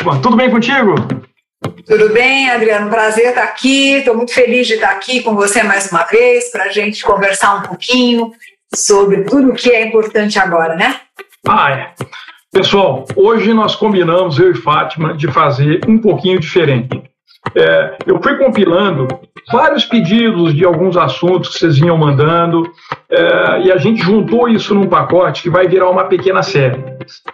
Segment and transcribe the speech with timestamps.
[0.00, 0.94] Fátima, tudo bem contigo?
[1.86, 2.88] Tudo bem, Adriano?
[2.88, 3.96] Prazer estar aqui.
[3.96, 7.56] Estou muito feliz de estar aqui com você mais uma vez para a gente conversar
[7.56, 8.32] um pouquinho
[8.74, 11.00] sobre tudo o que é importante agora, né?
[11.46, 11.92] Ah, é.
[12.50, 17.02] Pessoal, hoje nós combinamos, eu e Fátima, de fazer um pouquinho diferente.
[17.54, 19.06] É, eu fui compilando
[19.52, 22.70] vários pedidos de alguns assuntos que vocês vinham mandando
[23.08, 26.82] é, e a gente juntou isso num pacote que vai virar uma pequena série.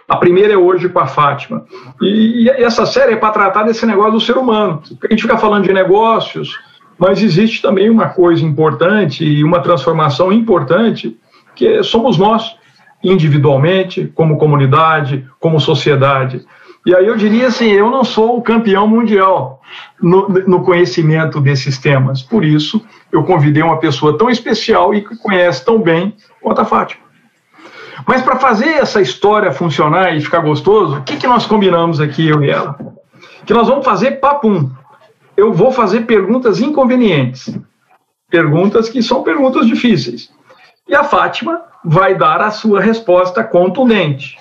[0.07, 1.65] A primeira é hoje com a Fátima.
[2.01, 4.81] E, e essa série é para tratar desse negócio do ser humano.
[5.03, 6.57] A gente fica falando de negócios,
[6.97, 11.15] mas existe também uma coisa importante e uma transformação importante
[11.55, 12.55] que somos nós,
[13.03, 16.45] individualmente, como comunidade, como sociedade.
[16.87, 19.61] E aí eu diria assim, eu não sou o campeão mundial
[20.01, 22.21] no, no, conhecimento desses temas.
[22.21, 26.63] Por isso, eu convidei uma pessoa tão especial e que conhece tão bem quanto a
[26.63, 27.03] Fátima.
[28.07, 32.25] Mas para fazer essa história funcionar e ficar gostoso, o que, que nós combinamos aqui,
[32.25, 32.79] eu e ela?
[33.45, 34.71] Que nós vamos fazer papum.
[35.35, 37.53] Eu vou fazer perguntas inconvenientes.
[38.29, 40.31] Perguntas que são perguntas difíceis.
[40.87, 44.37] E a Fátima vai dar a sua resposta contundente.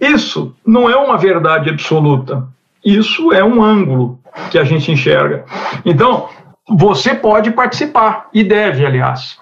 [0.00, 2.46] Isso não é uma verdade absoluta.
[2.84, 4.18] Isso é um ângulo
[4.50, 5.44] que a gente enxerga.
[5.84, 6.28] Então,
[6.68, 9.38] você pode participar, e deve, aliás.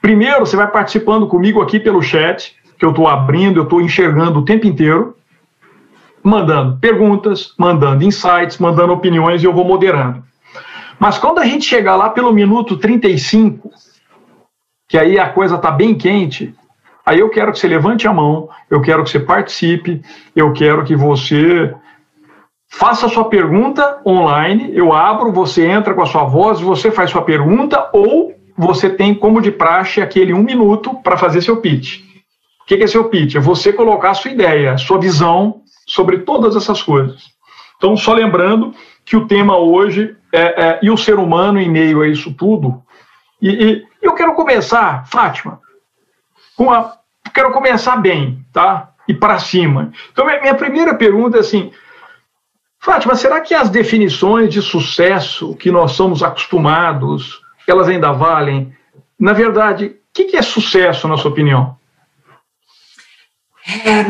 [0.00, 4.40] Primeiro, você vai participando comigo aqui pelo chat, que eu estou abrindo, eu estou enxergando
[4.40, 5.16] o tempo inteiro,
[6.22, 10.22] mandando perguntas, mandando insights, mandando opiniões e eu vou moderando.
[10.98, 13.70] Mas quando a gente chegar lá pelo minuto 35,
[14.88, 16.54] que aí a coisa está bem quente,
[17.04, 20.02] Aí eu quero que você levante a mão, eu quero que você participe,
[20.36, 21.74] eu quero que você
[22.70, 27.10] faça a sua pergunta online, eu abro, você entra com a sua voz, você faz
[27.10, 32.00] sua pergunta, ou você tem como de praxe aquele um minuto para fazer seu pitch.
[32.62, 33.34] O que é seu pitch?
[33.34, 37.32] É você colocar a sua ideia, a sua visão sobre todas essas coisas.
[37.76, 38.72] Então, só lembrando
[39.04, 42.80] que o tema hoje é, é e o ser humano em meio a isso tudo.
[43.40, 45.60] E, e eu quero começar, Fátima,
[46.56, 46.96] com a,
[47.32, 48.90] quero começar bem, tá?
[49.08, 49.92] E para cima.
[50.12, 51.72] Então, minha primeira pergunta é assim,
[52.78, 58.76] Fátima, será que as definições de sucesso que nós somos acostumados, elas ainda valem?
[59.18, 61.76] Na verdade, o que é sucesso, na sua opinião?
[63.84, 64.04] É,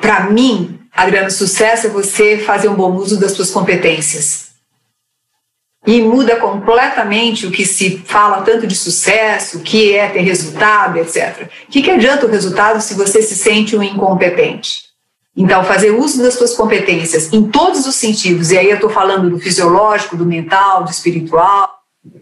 [0.00, 4.49] para mim, Adriano, sucesso é você fazer um bom uso das suas competências
[5.86, 10.98] e muda completamente o que se fala tanto de sucesso, o que é ter resultado,
[10.98, 11.48] etc.
[11.66, 14.90] O que, que adianta o resultado se você se sente um incompetente?
[15.34, 19.30] Então, fazer uso das suas competências em todos os sentidos, e aí eu estou falando
[19.30, 21.70] do fisiológico, do mental, do espiritual,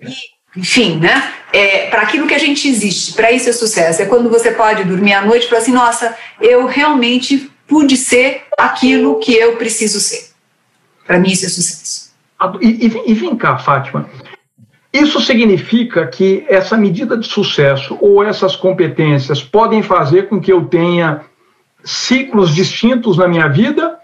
[0.03, 0.15] e,
[0.61, 1.35] enfim, né?
[1.53, 4.03] É, para aquilo que a gente existe, para isso é sucesso.
[4.03, 8.43] É quando você pode dormir à noite e falar assim: nossa, eu realmente pude ser
[8.57, 10.31] aquilo que eu preciso ser.
[11.07, 12.08] Para mim, isso é sucesso.
[12.61, 14.09] E, e, e vem cá, Fátima.
[14.93, 20.65] Isso significa que essa medida de sucesso ou essas competências podem fazer com que eu
[20.65, 21.23] tenha
[21.85, 23.99] ciclos distintos na minha vida?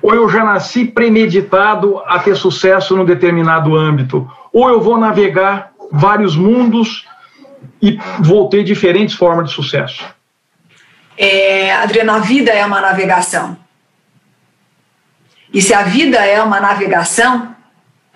[0.00, 4.30] Ou eu já nasci premeditado a ter sucesso num determinado âmbito?
[4.52, 7.06] Ou eu vou navegar vários mundos
[7.82, 10.04] e vou ter diferentes formas de sucesso?
[11.16, 13.56] É, Adriana, a vida é uma navegação.
[15.52, 17.54] E se a vida é uma navegação,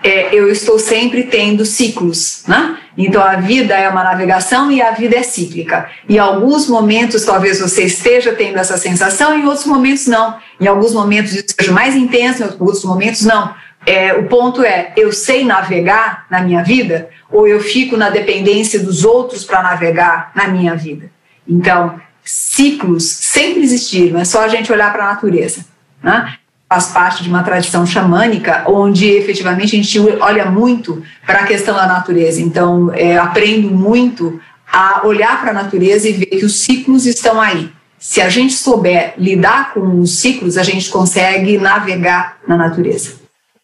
[0.02, 2.78] é, eu estou sempre tendo ciclos, né?
[2.98, 5.88] Então a vida é uma navegação e a vida é cíclica.
[6.08, 10.36] Em alguns momentos talvez você esteja tendo essa sensação, em outros momentos não.
[10.60, 13.54] Em alguns momentos isso seja mais intenso, em outros momentos não.
[13.86, 18.78] É, o ponto é, eu sei navegar na minha vida ou eu fico na dependência
[18.80, 21.10] dos outros para navegar na minha vida?
[21.48, 25.64] Então, ciclos sempre existiram, é só a gente olhar para a natureza.
[26.02, 26.34] Né?
[26.72, 31.74] Faz parte de uma tradição xamânica, onde efetivamente a gente olha muito para a questão
[31.74, 32.40] da natureza.
[32.40, 34.40] Então, é, aprendo muito
[34.72, 37.70] a olhar para a natureza e ver que os ciclos estão aí.
[37.98, 43.20] Se a gente souber lidar com os ciclos, a gente consegue navegar na natureza.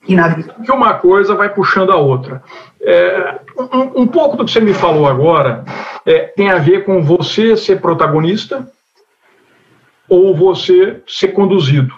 [0.07, 0.55] E na vida.
[0.63, 2.43] Que uma coisa vai puxando a outra.
[2.83, 5.65] É, um, um, pouco do que você me falou agora
[6.05, 8.71] é, tem a ver com você ser protagonista
[10.11, 11.95] ou você ser conduzido.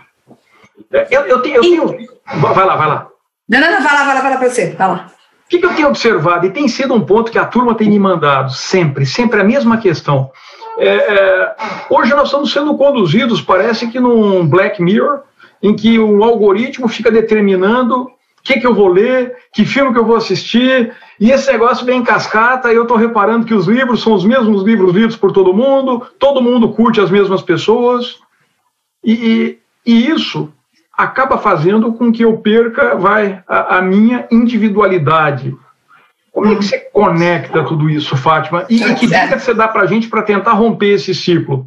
[1.11, 2.09] Eu, eu, tenho, eu tenho.
[2.27, 3.09] Vai lá, vai lá.
[3.49, 4.71] Não, não, não, vai lá, vai lá, vai lá para você.
[4.71, 5.07] Vai lá.
[5.47, 7.89] O que, que eu tenho observado, e tem sido um ponto que a turma tem
[7.89, 10.31] me mandado, sempre, sempre a mesma questão.
[10.79, 11.57] É, é,
[11.91, 15.23] hoje nós estamos sendo conduzidos, parece que num Black Mirror,
[15.61, 18.11] em que um algoritmo fica determinando o
[18.43, 21.99] que, que eu vou ler, que filme que eu vou assistir, e esse negócio vem
[21.99, 25.33] em cascata, e eu estou reparando que os livros são os mesmos livros lidos por
[25.33, 28.19] todo mundo, todo mundo curte as mesmas pessoas,
[29.05, 30.51] e, e, e isso
[31.03, 35.55] acaba fazendo com que eu perca vai, a, a minha individualidade.
[36.33, 38.65] Como é que você conecta tudo isso, Fátima?
[38.69, 41.67] E, e que dica você dá para a gente para tentar romper esse ciclo?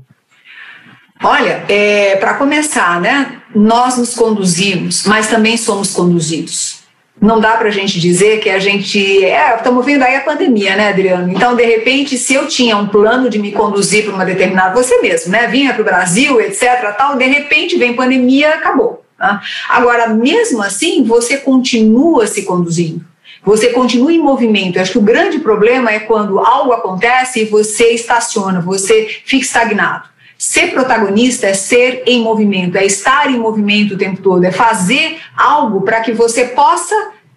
[1.21, 6.83] Olha, é, para começar, né, nós nos conduzimos, mas também somos conduzidos.
[7.21, 9.24] Não dá para a gente dizer que a gente.
[9.24, 11.31] É, estamos vendo aí a pandemia, né, Adriano?
[11.31, 14.74] Então, de repente, se eu tinha um plano de me conduzir para uma determinada.
[14.75, 15.47] Você mesmo, né?
[15.47, 19.02] Vinha para o Brasil, etc., tal, de repente vem pandemia, acabou.
[19.24, 19.42] Tá?
[19.70, 23.06] Agora, mesmo assim, você continua se conduzindo.
[23.42, 24.75] Você continua em movimento.
[24.75, 29.46] Eu acho que o grande problema é quando algo acontece e você estaciona, você fica
[29.46, 30.10] estagnado.
[30.38, 35.22] Ser protagonista é ser em movimento, é estar em movimento o tempo todo, é fazer
[35.38, 36.94] algo para que você possa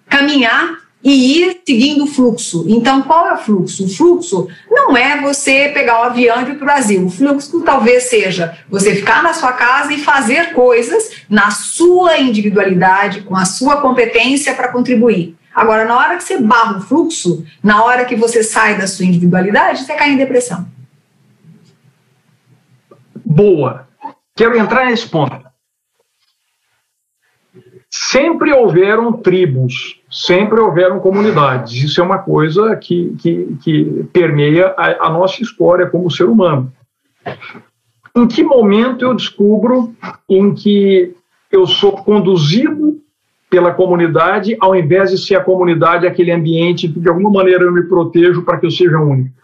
[0.09, 2.65] caminhar e ir seguindo o fluxo.
[2.67, 3.85] Então, qual é o fluxo?
[3.85, 7.07] O fluxo não é você pegar um avião e ir para o Brasil.
[7.07, 13.23] O fluxo talvez seja você ficar na sua casa e fazer coisas na sua individualidade,
[13.23, 15.37] com a sua competência para contribuir.
[15.55, 19.07] Agora, na hora que você barra o fluxo, na hora que você sai da sua
[19.07, 20.67] individualidade, você cai em depressão
[23.37, 23.87] boa.
[24.35, 25.45] Quero entrar nesse ponto.
[27.91, 31.75] Sempre houveram tribos, sempre houveram comunidades.
[31.75, 36.73] Isso é uma coisa que, que, que permeia a, a nossa história como ser humano.
[38.17, 39.95] Em que momento eu descubro
[40.27, 41.15] em que
[41.53, 42.99] eu sou conduzido
[43.51, 47.73] pela comunidade, ao invés de ser a comunidade aquele ambiente que de alguma maneira eu
[47.73, 49.37] me protejo para que eu seja único?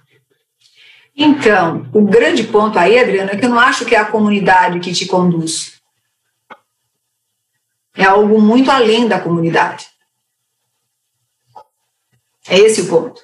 [1.14, 4.80] Então, o grande ponto aí, Adriano, é que eu não acho que é a comunidade
[4.80, 5.78] que te conduz.
[7.94, 9.92] É algo muito além da comunidade.
[12.49, 13.21] É esse o ponto.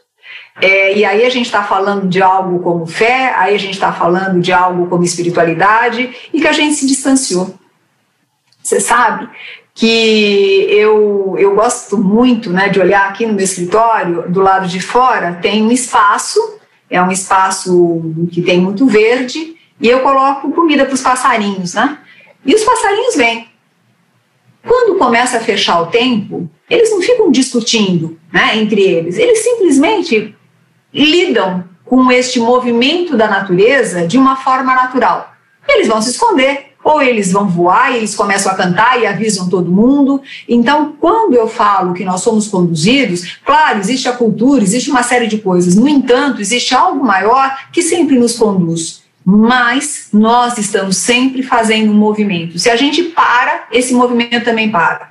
[0.61, 3.93] É, e aí a gente está falando de algo como fé, aí a gente está
[3.93, 7.55] falando de algo como espiritualidade e que a gente se distanciou.
[8.63, 9.29] Você sabe
[9.75, 14.81] que eu, eu gosto muito né, de olhar aqui no meu escritório, do lado de
[14.81, 16.59] fora, tem um espaço
[16.91, 18.01] é um espaço
[18.33, 21.99] que tem muito verde, e eu coloco comida para os passarinhos, né?
[22.45, 23.48] E os passarinhos vêm.
[24.67, 30.35] Quando começa a fechar o tempo, eles não ficam discutindo né, entre eles, eles simplesmente
[30.93, 35.33] lidam com este movimento da natureza de uma forma natural.
[35.67, 39.49] Eles vão se esconder, ou eles vão voar e eles começam a cantar e avisam
[39.49, 40.23] todo mundo.
[40.49, 45.27] Então, quando eu falo que nós somos conduzidos, claro, existe a cultura, existe uma série
[45.27, 45.75] de coisas.
[45.75, 49.03] No entanto, existe algo maior que sempre nos conduz.
[49.31, 52.59] Mas nós estamos sempre fazendo um movimento.
[52.59, 55.11] Se a gente para, esse movimento também para.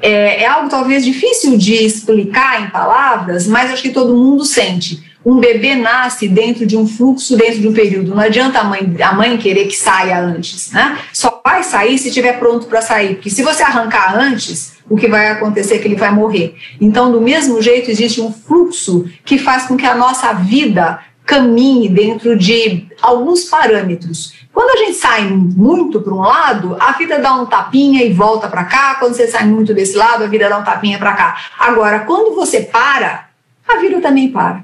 [0.00, 5.02] É, é algo talvez difícil de explicar em palavras, mas acho que todo mundo sente
[5.24, 8.14] um bebê nasce dentro de um fluxo, dentro de um período.
[8.14, 10.98] Não adianta a mãe, a mãe querer que saia antes, né?
[11.12, 15.08] Só vai sair se estiver pronto para sair, porque se você arrancar antes, o que
[15.08, 16.56] vai acontecer é que ele vai morrer.
[16.80, 21.00] Então, do mesmo jeito, existe um fluxo que faz com que a nossa vida
[21.32, 24.34] caminhe dentro de alguns parâmetros.
[24.52, 28.48] Quando a gente sai muito para um lado, a vida dá um tapinha e volta
[28.48, 28.96] para cá.
[28.96, 31.38] Quando você sai muito desse lado, a vida dá um tapinha para cá.
[31.58, 33.28] Agora, quando você para,
[33.66, 34.62] a vida também para.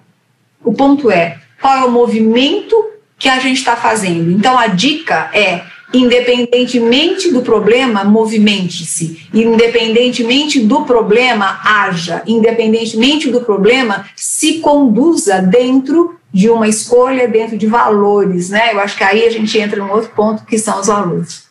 [0.63, 2.77] O ponto é qual é o movimento
[3.19, 4.31] que a gente está fazendo.
[4.31, 9.29] Então a dica é independentemente do problema, movimente-se.
[9.33, 12.23] Independentemente do problema, haja.
[12.27, 18.73] Independentemente do problema, se conduza dentro de uma escolha, dentro de valores, né?
[18.73, 21.49] Eu acho que aí a gente entra num outro ponto que são os valores.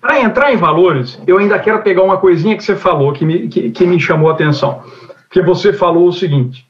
[0.00, 3.48] Para entrar em valores, eu ainda quero pegar uma coisinha que você falou que me,
[3.48, 4.84] que, que me chamou a atenção.
[5.30, 6.64] Que você falou o seguinte: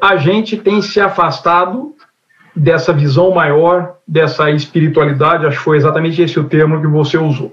[0.00, 1.96] a gente tem se afastado
[2.58, 7.52] dessa visão maior, dessa espiritualidade, acho que foi exatamente esse o termo que você usou.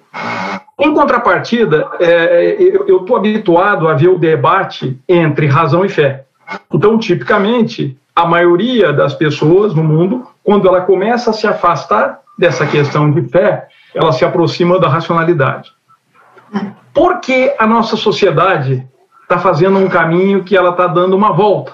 [0.80, 2.58] Em contrapartida, é,
[2.88, 6.26] eu estou habituado a ver o debate entre razão e fé.
[6.74, 12.66] Então, tipicamente, a maioria das pessoas no mundo, quando ela começa a se afastar dessa
[12.66, 15.72] questão de fé, ela se aproxima da racionalidade.
[16.94, 18.86] Por que a nossa sociedade
[19.22, 21.74] está fazendo um caminho que ela está dando uma volta?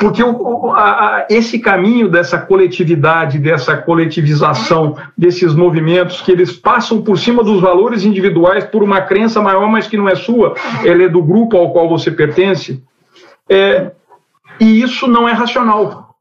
[0.00, 7.02] Porque o, a, a, esse caminho dessa coletividade, dessa coletivização, desses movimentos, que eles passam
[7.02, 11.04] por cima dos valores individuais por uma crença maior, mas que não é sua, ela
[11.04, 12.82] é do grupo ao qual você pertence,
[13.48, 13.92] é,
[14.60, 16.16] e isso não é racional,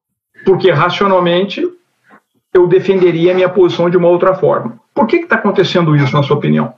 [0.45, 1.67] porque racionalmente
[2.53, 4.79] eu defenderia a minha posição de uma outra forma.
[4.93, 6.74] Por que está acontecendo isso, na sua opinião?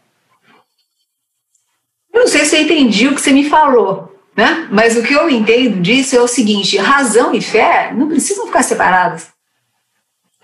[2.12, 4.17] Eu não sei se eu entendi o que você me falou.
[4.38, 4.67] Né?
[4.72, 8.62] Mas o que eu entendo disso é o seguinte: razão e fé não precisam ficar
[8.62, 9.29] separadas.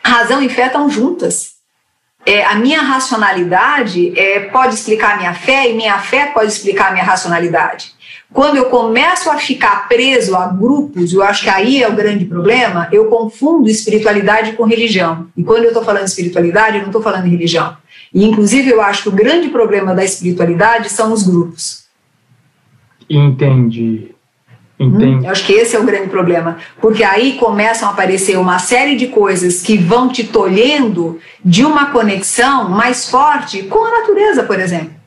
[0.04, 1.54] Razão e fé estão juntas.
[2.26, 7.04] é, a minha racionalidade é, pode explicar minha fé e minha fé pode explicar minha
[7.04, 7.94] racionalidade.
[8.32, 12.26] Quando eu começo a ficar preso a grupos, eu acho que aí é o grande
[12.26, 15.28] problema, eu confundo espiritualidade com religião.
[15.38, 17.78] E quando eu estou falando espiritualidade, eu não estou falando religião.
[18.12, 21.83] E, inclusive, eu acho que o grande problema da espiritualidade são os grupos.
[23.16, 24.12] Entendi.
[24.80, 25.06] Entendi.
[25.06, 28.60] Hum, eu acho que esse é o grande problema, porque aí começam a aparecer uma
[28.60, 34.44] série de coisas que vão te tolhendo de uma conexão mais forte com a natureza,
[34.44, 35.04] por exemplo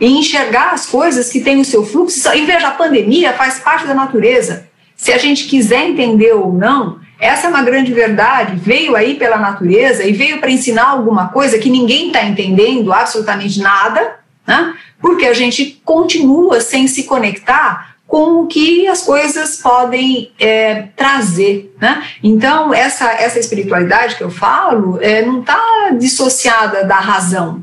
[0.00, 2.28] e enxergar as coisas que têm o seu fluxo.
[2.34, 4.68] E veja, a pandemia faz parte da natureza.
[4.96, 8.56] Se a gente quiser entender ou não, essa é uma grande verdade.
[8.56, 13.60] Veio aí pela natureza e veio para ensinar alguma coisa que ninguém está entendendo absolutamente
[13.60, 14.17] nada,
[14.48, 14.74] né?
[14.98, 21.76] porque a gente continua sem se conectar com o que as coisas podem é, trazer.
[21.78, 22.02] Né?
[22.22, 27.62] Então, essa, essa espiritualidade que eu falo é, não está dissociada da razão.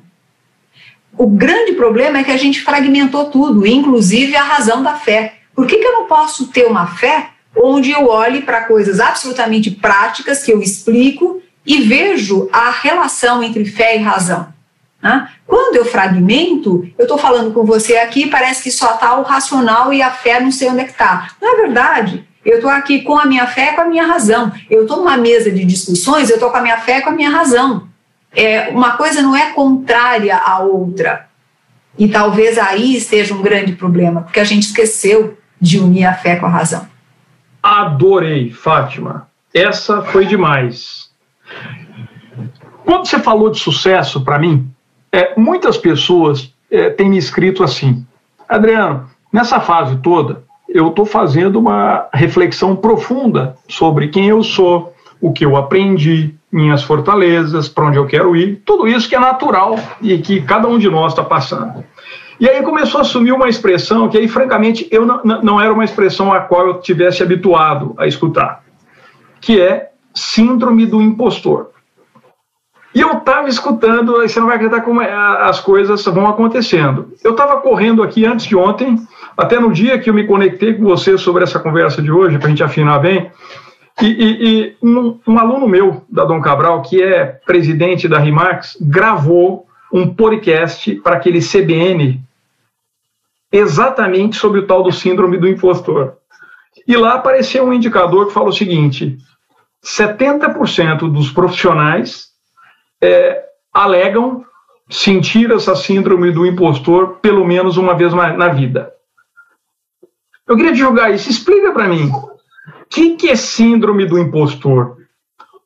[1.18, 5.40] O grande problema é que a gente fragmentou tudo, inclusive a razão da fé.
[5.56, 9.72] Por que, que eu não posso ter uma fé onde eu olhe para coisas absolutamente
[9.72, 14.54] práticas que eu explico e vejo a relação entre fé e razão?
[15.06, 15.30] Né?
[15.46, 19.94] Quando eu fragmento, eu estou falando com você aqui, parece que só está o racional
[19.94, 21.28] e a fé não sei onde é que está.
[21.40, 22.28] Não é verdade.
[22.44, 24.52] Eu estou aqui com a minha fé e com a minha razão.
[24.70, 27.14] Eu estou numa mesa de discussões, eu estou com a minha fé e com a
[27.14, 27.88] minha razão
[28.36, 31.28] é, uma coisa não é contrária à outra.
[31.98, 36.36] E talvez aí esteja um grande problema, porque a gente esqueceu de unir a fé
[36.36, 36.86] com a razão.
[37.64, 39.30] Adorei, Fátima.
[39.54, 41.10] Essa foi demais.
[42.84, 44.70] Quando você falou de sucesso para mim,
[45.16, 48.06] é, muitas pessoas é, têm me escrito assim:
[48.50, 55.32] Adriano, nessa fase toda, eu estou fazendo uma reflexão profunda sobre quem eu sou, o
[55.32, 59.80] que eu aprendi, minhas fortalezas, para onde eu quero ir, tudo isso que é natural
[60.02, 61.86] e que cada um de nós está passando.
[62.38, 65.86] E aí começou a assumir uma expressão que aí, francamente, eu não, não era uma
[65.86, 68.66] expressão a qual eu tivesse habituado a escutar,
[69.40, 71.70] que é síndrome do impostor.
[72.96, 77.12] E eu estava escutando, você não vai acreditar como é, as coisas vão acontecendo.
[77.22, 78.98] Eu estava correndo aqui antes de ontem,
[79.38, 82.48] até no dia que eu me conectei com você sobre essa conversa de hoje, para
[82.48, 83.30] a gente afinar bem,
[84.02, 88.78] e, e, e um, um, aluno meu, da Dom Cabral, que é presidente da RIMAX,
[88.80, 92.22] gravou um podcast para aquele CBN
[93.52, 96.14] exatamente sobre o tal do síndrome do impostor.
[96.88, 99.18] E lá apareceu um indicador que fala o seguinte:
[99.84, 102.35] 70% dos profissionais
[103.06, 104.46] é, alegam
[104.90, 108.94] sentir essa síndrome do impostor pelo menos uma vez na vida.
[110.48, 111.30] Eu queria te jogar isso.
[111.30, 112.36] Explica para mim o
[112.90, 114.98] que, que é síndrome do impostor?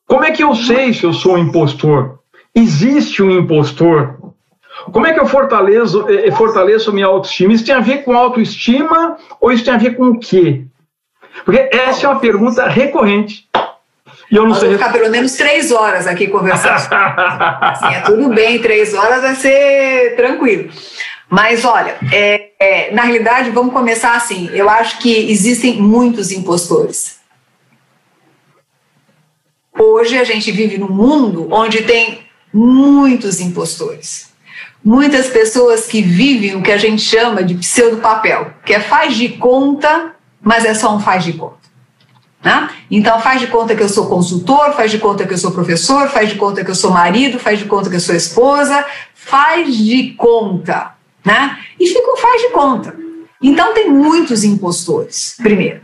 [0.08, 2.20] Como é que eu sei se eu sou um impostor?
[2.56, 4.18] Existe um impostor?
[4.92, 7.54] Como é que eu fortaleço, eh, eh, fortaleço minha autoestima?
[7.54, 10.66] Isso tem a ver com autoestima ou isso tem a ver com o quê?
[11.44, 13.49] Porque essa é uma pergunta recorrente.
[14.32, 14.74] E eu não Nós sei.
[14.74, 16.88] ficar pelo menos três horas aqui conversando.
[16.94, 20.70] assim, é tudo bem, três horas vai ser tranquilo.
[21.30, 24.50] Mas olha, é, é, na realidade, vamos começar assim.
[24.54, 27.20] Eu acho que existem muitos impostores.
[29.78, 34.30] Hoje a gente vive num mundo onde tem muitos impostores.
[34.84, 39.30] Muitas pessoas que vivem o que a gente chama de pseudo-papel, que é faz de
[39.30, 41.59] conta, mas é só um faz de conta.
[42.44, 42.70] Né?
[42.90, 46.08] Então, faz de conta que eu sou consultor, faz de conta que eu sou professor,
[46.08, 49.76] faz de conta que eu sou marido, faz de conta que eu sou esposa, faz
[49.76, 51.60] de conta né?
[51.80, 52.96] E ficam faz de conta.
[53.42, 55.82] Então tem muitos impostores, primeiro.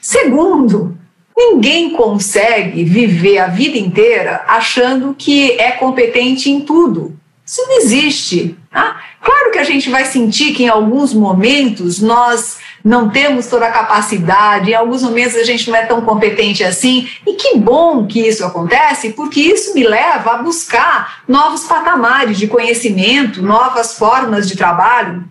[0.00, 0.96] Segundo,
[1.36, 7.16] ninguém consegue viver a vida inteira achando que é competente em tudo.
[7.44, 8.56] Isso não existe.
[8.70, 9.00] Tá?
[9.22, 13.70] Claro que a gente vai sentir que em alguns momentos nós não temos toda a
[13.70, 18.26] capacidade, em alguns momentos a gente não é tão competente assim, e que bom que
[18.26, 24.56] isso acontece, porque isso me leva a buscar novos patamares de conhecimento, novas formas de
[24.56, 25.22] trabalho.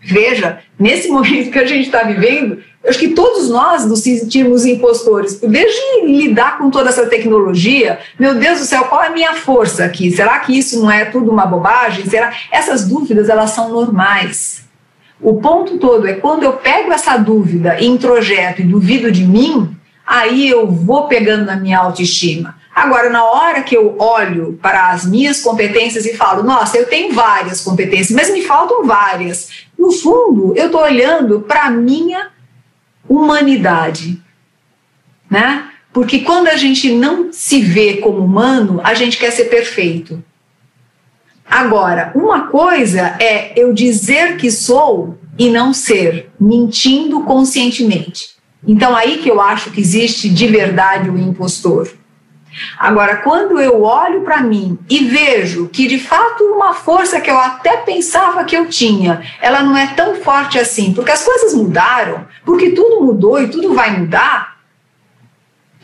[0.00, 5.38] Veja, nesse momento que a gente está vivendo, acho que todos nós nos sentimos impostores.
[5.40, 9.84] Desde lidar com toda essa tecnologia, meu Deus do céu, qual é a minha força
[9.84, 10.10] aqui?
[10.10, 12.06] Será que isso não é tudo uma bobagem?
[12.06, 12.32] Será?
[12.50, 14.66] Essas dúvidas, elas são normais.
[15.20, 20.48] O ponto todo é quando eu pego essa dúvida, introjeto e duvido de mim, aí
[20.48, 22.56] eu vou pegando na minha autoestima.
[22.74, 27.12] Agora, na hora que eu olho para as minhas competências e falo, nossa, eu tenho
[27.12, 29.66] várias competências, mas me faltam várias.
[29.76, 32.28] No fundo, eu estou olhando para a minha
[33.08, 34.22] humanidade,
[35.28, 35.68] né?
[35.92, 40.22] Porque quando a gente não se vê como humano, a gente quer ser perfeito.
[41.50, 48.36] Agora, uma coisa é eu dizer que sou e não ser, mentindo conscientemente.
[48.66, 51.88] Então, aí que eu acho que existe de verdade o impostor.
[52.78, 57.38] Agora, quando eu olho para mim e vejo que de fato uma força que eu
[57.38, 62.26] até pensava que eu tinha, ela não é tão forte assim, porque as coisas mudaram,
[62.44, 64.58] porque tudo mudou e tudo vai mudar,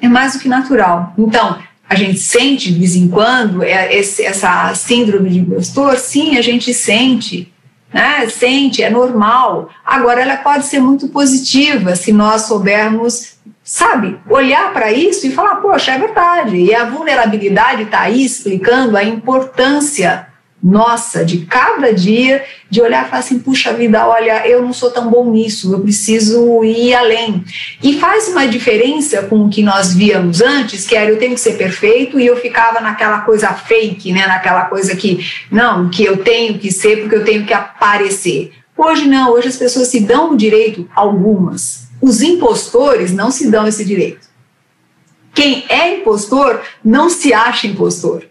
[0.01, 1.13] é mais do que natural.
[1.17, 5.97] Então, a gente sente de vez em quando é, essa síndrome de impostor?
[5.97, 7.53] Sim, a gente sente
[7.95, 8.29] né?
[8.29, 9.71] Sente, é normal.
[9.87, 15.57] Agora, ela pode ser muito positiva se nós soubermos, sabe, olhar para isso e falar:
[15.57, 16.57] poxa, é verdade.
[16.57, 20.27] E a vulnerabilidade está aí explicando a importância
[20.65, 24.91] nossa, de cada dia, de olhar e falar assim: puxa vida, olha, eu não sou
[24.91, 27.45] tão bom nisso, eu preciso ir além.
[27.83, 31.41] E faz uma diferença com o que nós víamos antes, que era eu tenho que
[31.41, 34.27] ser perfeito, e eu ficava naquela coisa fake, né?
[34.27, 38.53] Naquela coisa que, não, que eu tenho que ser porque eu tenho que aparecer.
[38.75, 41.89] Hoje não, hoje as pessoas se dão o direito, algumas.
[42.01, 44.27] Os impostores não se dão esse direito.
[45.35, 48.25] Quem é impostor não se acha impostor.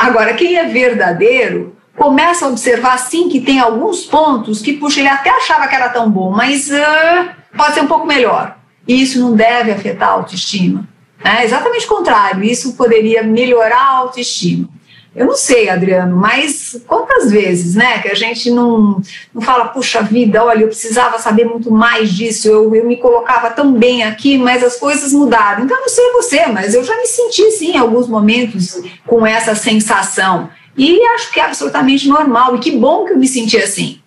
[0.00, 5.10] Agora, quem é verdadeiro começa a observar sim que tem alguns pontos que, puxa, ele
[5.10, 8.56] até achava que era tão bom, mas uh, pode ser um pouco melhor.
[8.88, 10.88] E isso não deve afetar a autoestima.
[11.22, 14.70] É exatamente o contrário, isso poderia melhorar a autoestima.
[15.14, 16.54] Eu não sei, Adriano, mas
[16.86, 19.00] quantas vezes, né, que a gente não,
[19.32, 23.50] não fala, puxa vida, olha, eu precisava saber muito mais disso, eu, eu me colocava
[23.50, 25.64] tão bem aqui, mas as coisas mudaram.
[25.64, 29.54] Então, não sei você, mas eu já me senti, sim, em alguns momentos com essa
[29.54, 30.50] sensação.
[30.76, 34.00] E acho que é absolutamente normal, e que bom que eu me senti assim.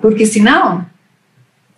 [0.00, 0.86] Porque senão,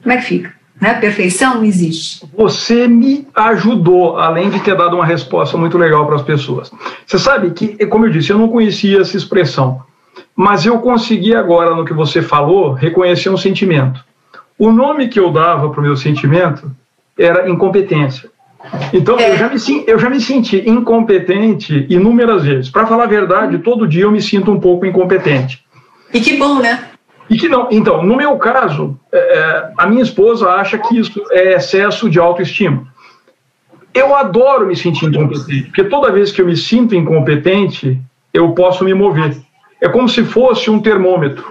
[0.02, 0.59] como é que fica?
[0.80, 0.94] Né?
[0.94, 2.24] Perfeição não existe.
[2.36, 6.72] Você me ajudou, além de ter dado uma resposta muito legal para as pessoas.
[7.06, 9.82] Você sabe que, como eu disse, eu não conhecia essa expressão,
[10.34, 14.02] mas eu consegui agora, no que você falou, reconhecer um sentimento.
[14.58, 16.70] O nome que eu dava para o meu sentimento
[17.18, 18.30] era incompetência.
[18.92, 19.30] Então, é.
[19.30, 22.70] eu, já me, eu já me senti incompetente inúmeras vezes.
[22.70, 25.64] Para falar a verdade, todo dia eu me sinto um pouco incompetente.
[26.12, 26.89] E que bom, né?
[27.30, 31.22] E que não, então, no meu caso, é, é, a minha esposa acha que isso
[31.30, 32.88] é excesso de autoestima.
[33.94, 38.00] Eu adoro me sentir incompetente, porque toda vez que eu me sinto incompetente,
[38.34, 39.36] eu posso me mover.
[39.80, 41.44] É como se fosse um termômetro.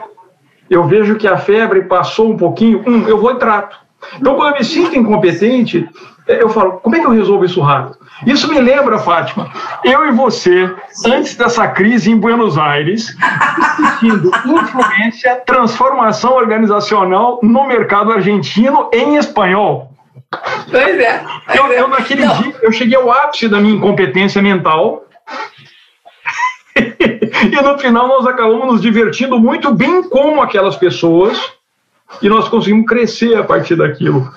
[0.70, 3.78] Eu vejo que a febre passou um pouquinho, hum, eu vou e trato.
[4.20, 5.88] Então, quando eu me sinto incompetente,
[6.28, 7.98] eu falo, como é que eu resolvo isso rápido?
[8.26, 9.50] Isso me lembra, Fátima,
[9.84, 10.74] eu e você,
[11.06, 13.16] antes dessa crise em Buenos Aires,
[13.80, 19.94] discutindo influência, transformação organizacional no mercado argentino em espanhol.
[20.70, 21.24] Pois é.
[21.46, 21.80] Pois eu, é.
[21.82, 22.42] eu, naquele Não.
[22.42, 25.06] dia, eu cheguei ao ápice da minha incompetência mental.
[26.76, 31.38] e no final nós acabamos nos divertindo muito bem com aquelas pessoas
[32.22, 34.32] e nós conseguimos crescer a partir daquilo.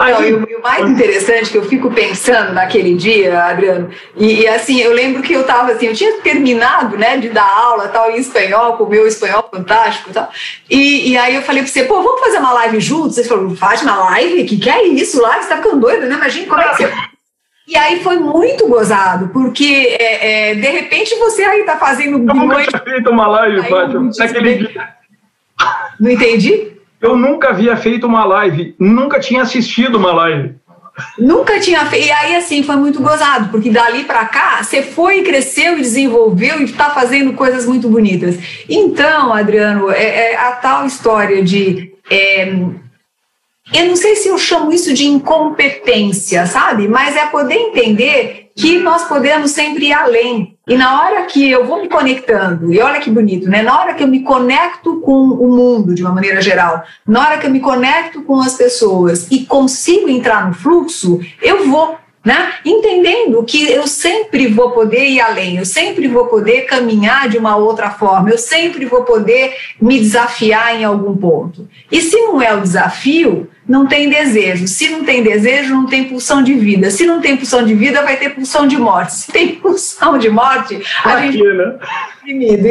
[0.00, 4.92] E, o, mais interessante que eu fico pensando naquele dia, Adriano, e, e assim, eu
[4.92, 8.74] lembro que eu estava assim, eu tinha terminado, né, de dar aula tal em espanhol,
[8.74, 10.30] com o meu espanhol fantástico tal,
[10.68, 13.16] e, e aí eu falei para você, pô, vamos fazer uma live juntos?
[13.16, 14.44] Você falou, faz uma live?
[14.44, 15.20] Que que é isso?
[15.20, 15.42] Live?
[15.42, 16.14] Você tá ficando doido, né?
[16.14, 16.92] Imagina como é que você...
[17.66, 22.18] E aí foi muito gozado, porque é, é, de repente você aí tá fazendo...
[22.18, 24.88] Eu nunca tinha feito uma live, Fátima, naquele dia.
[26.00, 26.72] Não entendi?
[27.00, 30.54] Eu nunca havia feito uma live, nunca tinha assistido uma live.
[31.18, 32.06] Nunca tinha feito.
[32.06, 36.60] E aí, assim, foi muito gozado, porque dali para cá, você foi, cresceu e desenvolveu
[36.60, 38.36] e está fazendo coisas muito bonitas.
[38.68, 41.92] Então, Adriano, é, é a tal história de.
[42.10, 42.48] É,
[43.72, 46.88] eu não sei se eu chamo isso de incompetência, sabe?
[46.88, 50.56] Mas é poder entender que nós podemos sempre ir além.
[50.70, 53.60] E na hora que eu vou me conectando, e olha que bonito, né?
[53.60, 57.38] Na hora que eu me conecto com o mundo de uma maneira geral, na hora
[57.38, 62.54] que eu me conecto com as pessoas e consigo entrar no fluxo, eu vou né?
[62.64, 67.56] Entendendo que eu sempre vou poder ir além, eu sempre vou poder caminhar de uma
[67.56, 71.68] outra forma, eu sempre vou poder me desafiar em algum ponto.
[71.90, 74.66] E se não é o desafio, não tem desejo.
[74.66, 76.90] Se não tem desejo, não tem pulsão de vida.
[76.90, 79.14] Se não tem pulsão de vida, vai ter pulsão de morte.
[79.14, 81.78] Se tem pulsão de morte, a Aqui, gente né?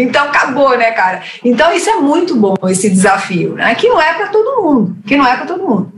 [0.02, 1.24] Então acabou, né, cara?
[1.44, 3.74] Então isso é muito bom esse desafio, né?
[3.76, 5.92] Que não é para todo mundo, que não é para todo mundo.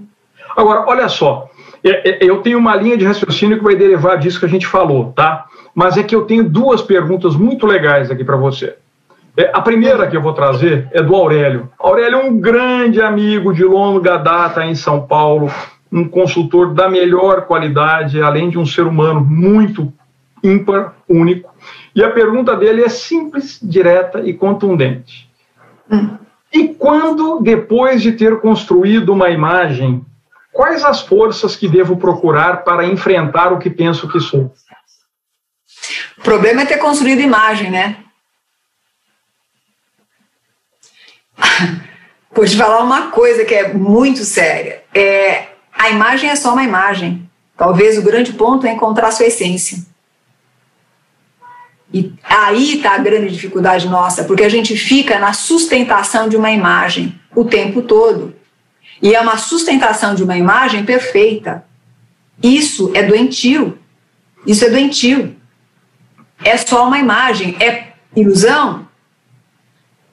[0.56, 1.50] Agora, olha só,
[1.84, 5.46] eu tenho uma linha de raciocínio que vai derivar disso que a gente falou, tá?
[5.74, 8.76] Mas é que eu tenho duas perguntas muito legais aqui para você.
[9.36, 11.70] É, a primeira que eu vou trazer é do Aurélio.
[11.80, 15.50] Aurélio é um grande amigo de longa data em São Paulo,
[15.92, 19.92] um consultor da melhor qualidade, além de um ser humano muito
[20.44, 21.54] ímpar, único.
[21.96, 25.30] E a pergunta dele é simples, direta e contundente.
[25.90, 26.18] Hum.
[26.54, 30.06] E quando, depois de ter construído uma imagem,
[30.52, 34.54] quais as forças que devo procurar para enfrentar o que penso que sou?
[36.18, 37.98] O problema é ter construído imagem, né?
[42.34, 44.84] Vou te falar uma coisa que é muito séria.
[44.94, 47.30] É, a imagem é só uma imagem.
[47.58, 49.86] Talvez o grande ponto é encontrar sua essência.
[51.94, 56.52] E aí está a grande dificuldade nossa, porque a gente fica na sustentação de uma
[56.52, 58.34] imagem o tempo todo.
[59.02, 61.66] E é uma sustentação de uma imagem perfeita.
[62.42, 63.78] Isso é doentio.
[64.46, 65.36] Isso é doentio.
[66.44, 67.56] É só uma imagem.
[67.60, 68.88] É ilusão?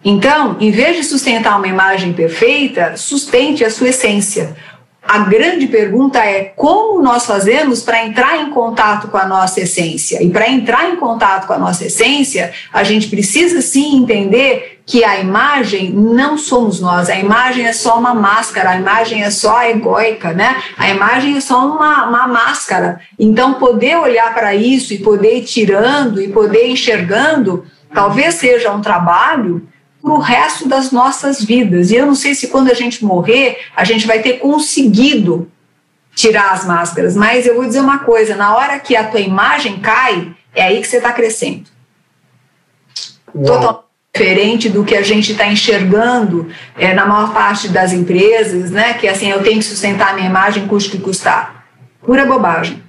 [0.05, 4.57] Então, em vez de sustentar uma imagem perfeita, sustente a sua essência.
[5.03, 10.23] A grande pergunta é como nós fazemos para entrar em contato com a nossa essência.
[10.23, 15.05] E para entrar em contato com a nossa essência, a gente precisa sim entender que
[15.05, 19.63] a imagem não somos nós, a imagem é só uma máscara, a imagem é só
[19.63, 20.63] egóica, né?
[20.79, 22.99] A imagem é só uma, uma máscara.
[23.19, 28.73] Então, poder olhar para isso e poder ir tirando e poder ir enxergando, talvez seja
[28.73, 29.69] um trabalho
[30.01, 31.91] para o resto das nossas vidas.
[31.91, 35.53] E eu não sei se quando a gente morrer, a gente vai ter conseguido
[36.15, 39.81] tirar as máscaras, mas eu vou dizer uma coisa: na hora que a tua imagem
[39.81, 41.65] cai, é aí que você está crescendo.
[43.35, 43.88] Totalmente
[44.19, 48.95] diferente do que a gente está enxergando é, na maior parte das empresas, né?
[48.95, 51.65] Que assim, eu tenho que sustentar a minha imagem, custe que custar.
[52.03, 52.83] Pura bobagem.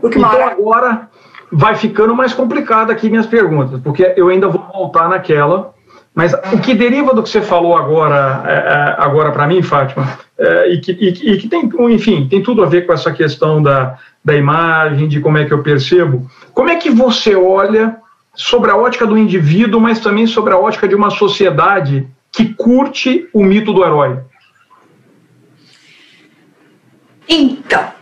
[0.00, 0.52] Porque então hora...
[0.52, 1.08] agora
[1.50, 5.74] vai ficando mais complicado aqui minhas perguntas, porque eu ainda vou voltar naquela
[6.18, 10.18] mas o que deriva do que você falou agora, é, é, agora para mim, Fátima,
[10.36, 13.62] é, e, que, e, e, que, tem, enfim, tem tudo a ver com essa questão
[13.62, 16.28] da, da imagem, de como é que eu percebo.
[16.52, 17.98] Como é que você olha
[18.38, 23.28] sobre a ótica do indivíduo, mas também sobre a ótica de uma sociedade que curte
[23.32, 24.20] o mito do herói?
[27.28, 27.92] Então,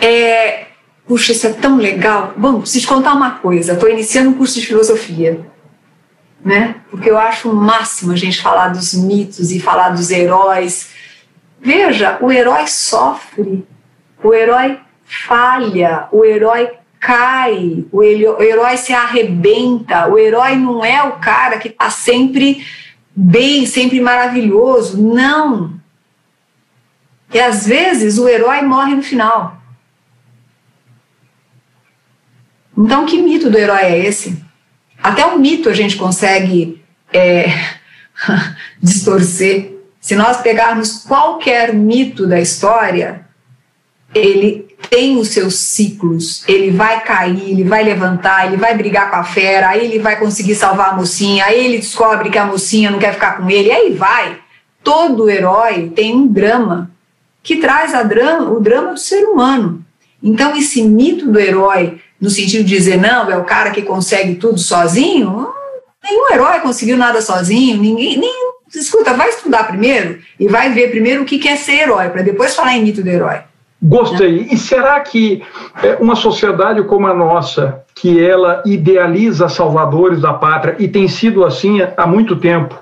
[0.00, 0.66] é,
[1.06, 2.34] puxa, isso é tão legal.
[2.36, 3.72] Bom, preciso contar uma coisa.
[3.72, 5.52] Estou iniciando um curso de filosofia
[6.44, 6.76] né?
[6.90, 10.90] Porque eu acho o máximo a gente falar dos mitos e falar dos heróis.
[11.58, 13.66] Veja, o herói sofre,
[14.22, 16.70] o herói falha, o herói
[17.04, 22.66] cai, o herói se arrebenta, o herói não é o cara que está sempre
[23.14, 25.02] bem, sempre maravilhoso.
[25.02, 25.78] Não.
[27.30, 29.60] E às vezes o herói morre no final.
[32.76, 34.42] Então, que mito do herói é esse?
[35.02, 37.48] Até o mito a gente consegue é,
[38.82, 39.74] distorcer.
[40.00, 43.26] Se nós pegarmos qualquer mito da história,
[44.14, 49.16] ele tem os seus ciclos, ele vai cair, ele vai levantar, ele vai brigar com
[49.16, 52.90] a fera, aí ele vai conseguir salvar a mocinha, aí ele descobre que a mocinha
[52.90, 54.38] não quer ficar com ele, aí vai.
[54.82, 56.90] Todo herói tem um drama
[57.42, 59.84] que traz drama, o drama do ser humano.
[60.22, 64.36] Então, esse mito do herói no sentido de dizer, não, é o cara que consegue
[64.36, 65.48] tudo sozinho.
[66.02, 71.22] Nenhum herói conseguiu nada sozinho, ninguém, nem, escuta, vai estudar primeiro e vai ver primeiro
[71.22, 73.40] o que é ser herói, para depois falar em mito do herói.
[73.86, 74.48] Gostei.
[74.50, 75.44] E será que
[75.82, 81.44] é, uma sociedade como a nossa, que ela idealiza salvadores da pátria e tem sido
[81.44, 82.74] assim há muito tempo,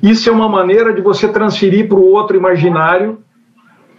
[0.00, 3.18] isso é uma maneira de você transferir para o outro imaginário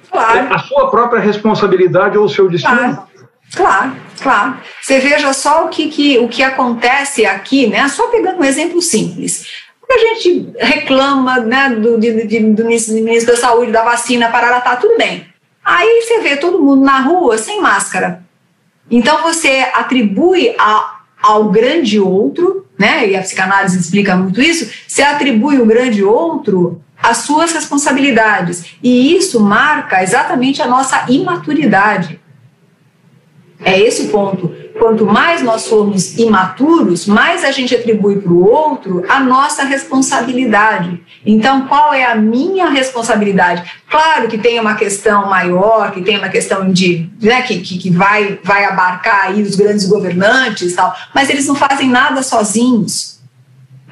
[0.09, 0.53] claro.
[0.53, 2.77] a sua própria responsabilidade ou o seu destino?
[2.77, 3.07] Claro.
[3.55, 4.57] Claro, claro.
[4.81, 7.87] Você veja só o que, que, o que acontece aqui, né?
[7.87, 9.47] Só pegando um exemplo simples.
[9.89, 14.75] A gente reclama né, do, de, de, do ministro da Saúde, da vacina, parará, tá
[14.75, 15.25] tudo bem.
[15.67, 18.23] Aí você vê todo mundo na rua sem máscara.
[18.89, 23.09] Então você atribui a, ao grande outro, né?
[23.09, 24.71] E a psicanálise explica muito isso.
[24.87, 28.77] Você atribui o grande outro as suas responsabilidades.
[28.81, 32.17] E isso marca exatamente a nossa imaturidade.
[33.59, 34.55] É esse o ponto.
[34.79, 41.01] Quanto mais nós formos imaturos, mais a gente atribui para o outro a nossa responsabilidade.
[41.25, 43.63] Então, qual é a minha responsabilidade?
[43.89, 47.89] Claro que tem uma questão maior, que tem uma questão de, né, que, que, que
[47.89, 53.19] vai, vai abarcar aí os grandes governantes tal, mas eles não fazem nada sozinhos.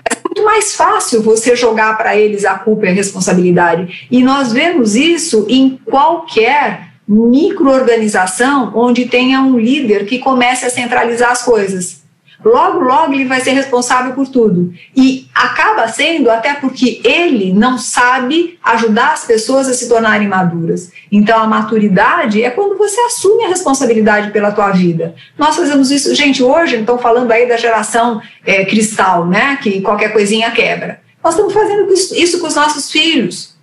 [0.10, 4.08] É muito mais fácil você jogar para eles a culpa e a responsabilidade.
[4.12, 11.32] E nós vemos isso em qualquer microorganização onde tenha um líder que comece a centralizar
[11.32, 12.04] as coisas.
[12.44, 14.74] logo, logo ele vai ser responsável por tudo.
[14.96, 20.91] E acaba sendo até porque ele não sabe ajudar as pessoas a se tornarem maduras.
[21.12, 25.15] Então, a maturidade é quando você assume a responsabilidade pela tua vida.
[25.38, 29.58] Nós fazemos isso, gente, hoje estão falando aí da geração é, cristal, né?
[29.62, 31.00] Que qualquer coisinha quebra.
[31.24, 33.56] Nós estamos fazendo isso com os nossos filhos.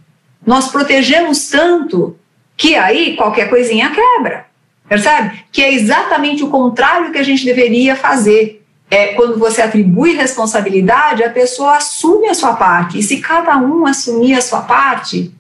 [0.45, 2.17] Nós protegemos tanto
[2.57, 4.47] que aí qualquer coisinha quebra.
[4.89, 5.45] Percebe?
[5.51, 11.25] Que é exatamente o contrário que a gente deveria fazer é, quando você atribui responsabilidade,
[11.25, 12.99] a pessoa assume a sua parte.
[12.99, 15.33] E se cada um assumir a sua parte,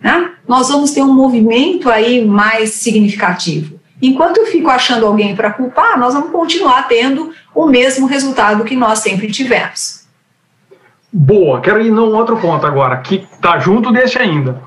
[0.00, 3.78] né, nós vamos ter um movimento aí mais significativo.
[4.00, 8.74] Enquanto eu fico achando alguém para culpar, nós vamos continuar tendo o mesmo resultado que
[8.74, 10.06] nós sempre tivemos.
[11.12, 14.62] Boa, quero ir num outro ponto agora, que está junto desse ainda.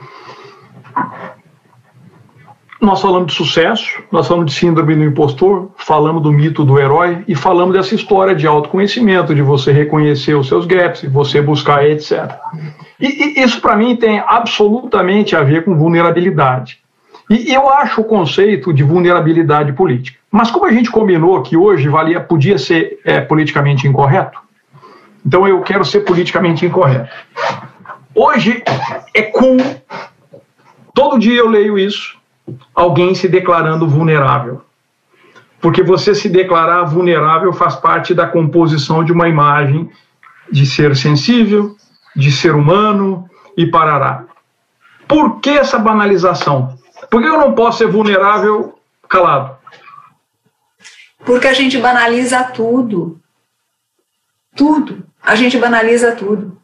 [2.82, 7.26] Nós falamos de sucesso, nós falamos de síndrome do impostor, falamos do mito do herói
[7.28, 12.36] e falamos dessa história de autoconhecimento, de você reconhecer os seus gaps, você buscar, etc.
[12.98, 16.80] E, e isso, para mim, tem absolutamente a ver com vulnerabilidade.
[17.30, 20.18] E eu acho o conceito de vulnerabilidade política.
[20.32, 24.40] Mas como a gente combinou que hoje valia, podia ser é, politicamente incorreto,
[25.26, 27.10] então eu quero ser politicamente incorreto.
[28.16, 28.64] Hoje
[29.14, 29.58] é cool,
[30.94, 32.19] todo dia eu leio isso,
[32.74, 34.62] alguém se declarando vulnerável.
[35.62, 39.90] Porque você se declarar vulnerável faz parte da composição de uma imagem
[40.52, 41.76] de ser sensível,
[42.16, 44.26] de ser humano e parará.
[45.08, 46.78] Por que essa banalização?
[47.10, 49.58] Por que eu não posso ser vulnerável calado?
[51.26, 53.20] Porque a gente banaliza tudo.
[54.56, 55.06] Tudo.
[55.22, 56.59] A gente banaliza tudo.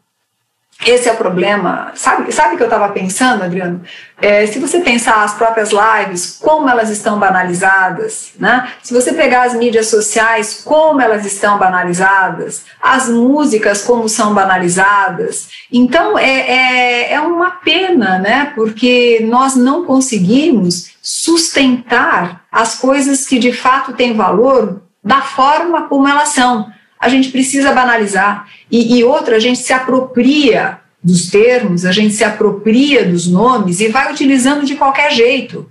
[0.84, 1.92] Esse é o problema.
[1.94, 3.80] Sabe, sabe o que eu estava pensando, Adriano?
[4.20, 8.68] É, se você pensar as próprias lives, como elas estão banalizadas, né?
[8.82, 15.48] se você pegar as mídias sociais, como elas estão banalizadas, as músicas, como são banalizadas.
[15.72, 18.52] Então, é, é, é uma pena, né?
[18.54, 26.06] porque nós não conseguimos sustentar as coisas que de fato têm valor da forma como
[26.06, 26.66] elas são
[27.06, 28.48] a gente precisa banalizar.
[28.70, 33.78] E, e outra, a gente se apropria dos termos, a gente se apropria dos nomes
[33.78, 35.70] e vai utilizando de qualquer jeito.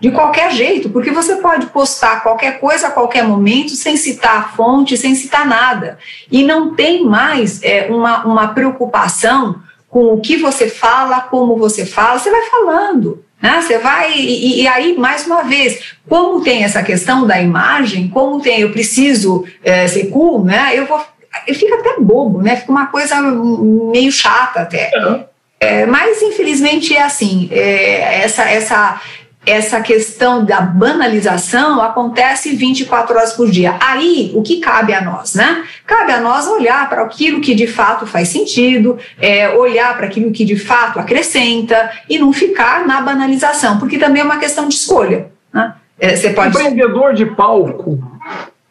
[0.00, 4.42] De qualquer jeito, porque você pode postar qualquer coisa a qualquer momento sem citar a
[4.48, 5.98] fonte, sem citar nada.
[6.28, 11.86] E não tem mais é, uma, uma preocupação com o que você fala, como você
[11.86, 13.24] fala, você vai falando.
[13.42, 13.60] Né?
[13.60, 18.40] Você vai, e, e, aí, mais uma vez, como tem essa questão da imagem, como
[18.40, 20.70] tem, eu preciso é, ser cool, né?
[20.74, 21.04] eu vou.
[21.48, 22.56] Fica até bobo, né?
[22.56, 24.90] Fica uma coisa meio chata até.
[24.94, 25.24] Uhum.
[25.58, 29.00] É, mas infelizmente é assim, é, essa, essa,
[29.44, 33.76] essa questão da banalização acontece 24 horas por dia.
[33.80, 35.64] Aí, o que cabe a nós, né?
[35.84, 40.30] Cabe a nós olhar para aquilo que de fato faz sentido, é, olhar para aquilo
[40.30, 44.74] que de fato acrescenta e não ficar na banalização, porque também é uma questão de
[44.74, 45.30] escolha.
[45.52, 45.74] Né?
[45.98, 46.56] É, você pode...
[46.56, 47.98] O empreendedor de palco,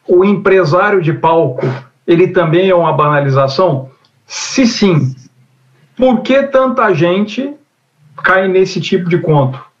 [0.08, 1.66] o empresário de palco,
[2.06, 3.90] ele também é uma banalização?
[4.26, 5.14] Se sim,
[5.96, 7.52] por que tanta gente
[8.24, 9.71] cai nesse tipo de conto?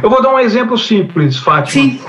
[0.00, 1.84] Eu vou dar um exemplo simples, Fátima.
[1.84, 2.00] Sim.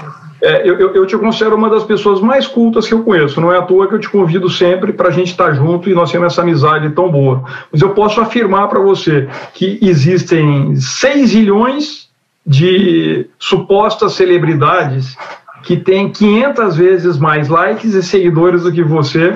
[0.42, 3.40] É, eu, eu, te considero uma das pessoas mais cultas que eu conheço.
[3.40, 5.90] Não é à toa que eu te convido sempre para a gente estar tá junto
[5.90, 7.46] e nós temos essa amizade tão boa.
[7.72, 12.10] Mas eu posso afirmar para você que existem 6 milhões
[12.46, 15.16] de supostas celebridades
[15.64, 19.34] que têm 500 vezes mais likes e seguidores do que você,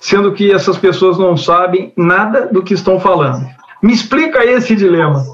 [0.00, 3.46] sendo que essas pessoas não sabem nada do que estão falando.
[3.80, 5.24] Me explica esse dilema.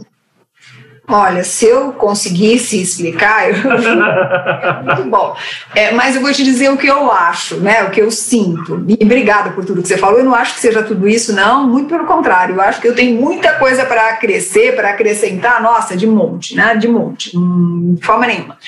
[1.09, 3.57] Olha, se eu conseguisse explicar, eu...
[3.73, 5.37] é muito bom.
[5.73, 7.85] É, mas eu vou te dizer o que eu acho, né?
[7.85, 8.85] O que eu sinto.
[8.89, 10.19] E obrigada por tudo que você falou.
[10.19, 11.69] Eu não acho que seja tudo isso, não.
[11.69, 12.57] Muito pelo contrário.
[12.57, 15.63] Eu acho que eu tenho muita coisa para crescer, para acrescentar.
[15.63, 16.75] Nossa, de monte, né?
[16.75, 18.59] De monte, hum, de forma nenhuma.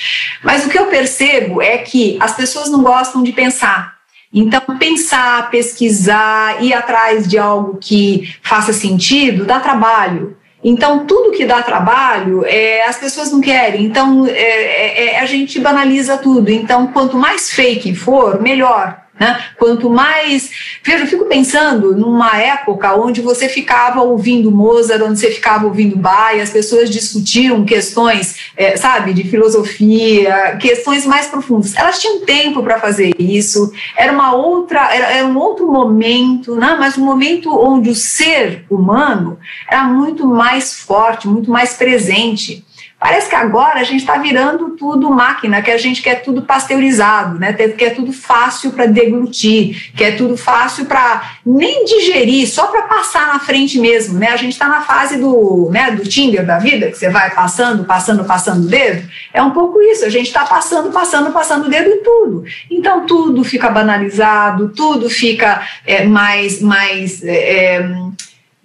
[0.44, 3.98] Mas o que eu percebo é que as pessoas não gostam de pensar.
[4.32, 10.36] Então, pensar, pesquisar, ir atrás de algo que faça sentido, dá trabalho.
[10.62, 13.84] Então, tudo que dá trabalho, é, as pessoas não querem.
[13.84, 16.50] Então, é, é, é, a gente banaliza tudo.
[16.50, 19.07] Então, quanto mais fake for, melhor.
[19.18, 19.40] Né?
[19.56, 20.50] Quanto mais.
[20.82, 25.96] Veja, eu fico pensando numa época onde você ficava ouvindo Mozart, onde você ficava ouvindo
[25.96, 31.74] Bach, as pessoas discutiam questões, é, sabe, de filosofia, questões mais profundas.
[31.74, 36.76] Elas tinham tempo para fazer isso, era uma outra, era, era, um outro momento, né?
[36.78, 42.64] mas um momento onde o ser humano era muito mais forte, muito mais presente.
[43.00, 47.38] Parece que agora a gente está virando tudo máquina, que a gente quer tudo pasteurizado,
[47.38, 47.52] né?
[47.52, 53.38] quer tudo fácil para deglutir, quer tudo fácil para nem digerir, só para passar na
[53.38, 54.18] frente mesmo.
[54.18, 54.26] Né?
[54.28, 57.84] A gente está na fase do, né, do Tinder da vida, que você vai passando,
[57.84, 59.08] passando, passando o dedo.
[59.32, 62.44] É um pouco isso, a gente está passando, passando, passando o dedo em tudo.
[62.68, 67.90] Então tudo fica banalizado, tudo fica é, mais, mais, é, é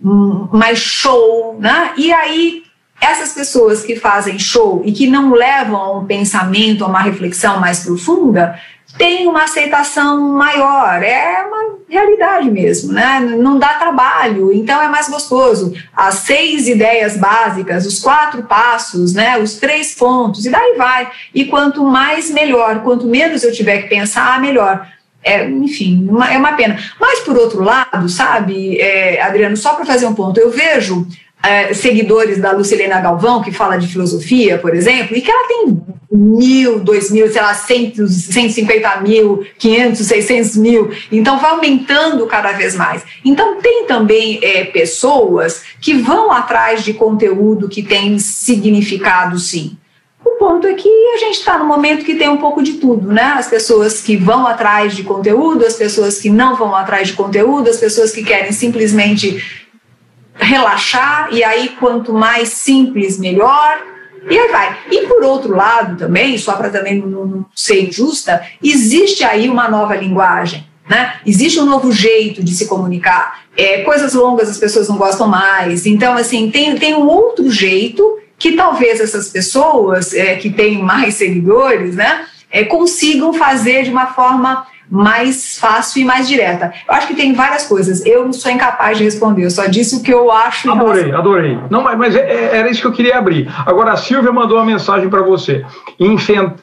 [0.02, 1.94] mais show, né?
[1.98, 2.63] E aí
[3.04, 7.60] essas pessoas que fazem show e que não levam a um pensamento, a uma reflexão
[7.60, 8.58] mais profunda,
[8.98, 11.04] têm uma aceitação maior.
[11.04, 13.20] É uma realidade mesmo, né?
[13.20, 15.74] Não dá trabalho, então é mais gostoso.
[15.96, 19.38] As seis ideias básicas, os quatro passos, né?
[19.38, 21.12] Os três pontos, e daí vai.
[21.36, 22.84] E quanto mais, melhor.
[22.84, 24.88] Quanto menos eu tiver que pensar, melhor.
[25.22, 26.78] É, enfim, uma, é uma pena.
[27.00, 31.06] Mas, por outro lado, sabe, é, Adriano, só para fazer um ponto, eu vejo
[31.44, 35.78] é, seguidores da Lucilena Galvão, que fala de filosofia, por exemplo, e que ela tem
[36.10, 42.54] mil, dois mil, sei lá, cento, 150 mil, 500, 600 mil, então vai aumentando cada
[42.54, 43.04] vez mais.
[43.26, 49.76] Então tem também é, pessoas que vão atrás de conteúdo que tem significado, sim.
[50.24, 53.12] O ponto é que a gente está no momento que tem um pouco de tudo,
[53.12, 53.34] né?
[53.38, 57.70] As pessoas que vão atrás de conteúdo, as pessoas que não vão atrás de conteúdo,
[57.70, 59.63] as pessoas que querem simplesmente
[60.36, 63.82] relaxar, e aí quanto mais simples, melhor,
[64.30, 64.78] e aí vai.
[64.92, 69.96] E por outro lado também, só para também não, ser injusta, existe aí uma nova
[69.96, 70.66] linguagem.
[70.90, 71.16] Né?
[71.26, 73.42] Existe um novo jeito de se comunicar.
[73.56, 75.86] É, coisas longas as pessoas não gostam mais.
[75.86, 81.16] Então, assim, tem, tem um outro jeito que talvez essas pessoas é, que têm mais
[81.16, 86.72] seguidores né, é, consigam fazer de uma forma mais fácil e mais direta.
[86.88, 88.06] Eu acho que tem várias coisas.
[88.06, 90.70] Eu não sou incapaz de responder, eu só disse o que eu acho.
[90.70, 91.60] Adorei, adorei.
[91.68, 93.52] Não, mas, mas é, é, era isso que eu queria abrir.
[93.66, 95.66] Agora, a Silvia mandou uma mensagem para você.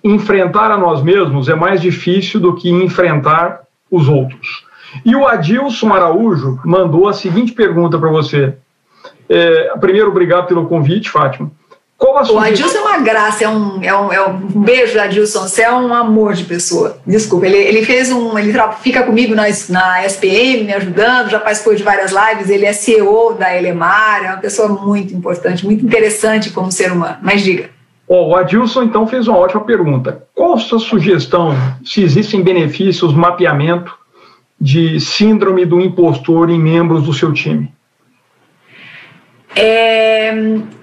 [0.04, 4.64] Enfrentar a nós mesmos é mais difícil do que enfrentar os outros.
[5.04, 8.54] E o Adilson Araújo mandou a seguinte pergunta para você.
[9.28, 11.50] É, primeiro, obrigado pelo convite, Fátima.
[12.00, 15.40] Qual a o Adilson é uma graça, é um, é um, é um beijo, Adilson.
[15.40, 16.96] Você é um amor de pessoa.
[17.06, 18.38] Desculpa, ele, ele fez um.
[18.38, 22.48] Ele fica comigo na, na SPM, me ajudando, já participou de várias lives.
[22.48, 27.18] Ele é CEO da Elemar, é uma pessoa muito importante, muito interessante como ser humano.
[27.20, 27.68] Mas diga.
[28.08, 30.26] Oh, o Adilson, então, fez uma ótima pergunta.
[30.34, 33.94] Qual a sua sugestão, se existem benefícios, mapeamento
[34.58, 37.70] de síndrome do impostor em membros do seu time?
[39.62, 40.32] É,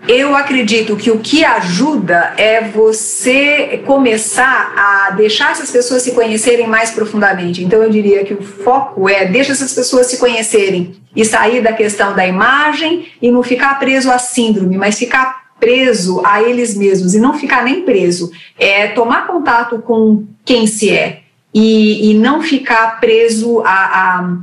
[0.07, 6.67] eu acredito que o que ajuda é você começar a deixar essas pessoas se conhecerem
[6.67, 7.63] mais profundamente.
[7.63, 11.73] Então, eu diria que o foco é deixa essas pessoas se conhecerem e sair da
[11.73, 17.15] questão da imagem e não ficar preso à síndrome, mas ficar preso a eles mesmos
[17.15, 18.31] e não ficar nem preso.
[18.59, 24.37] É tomar contato com quem se é e, e não ficar preso a, a,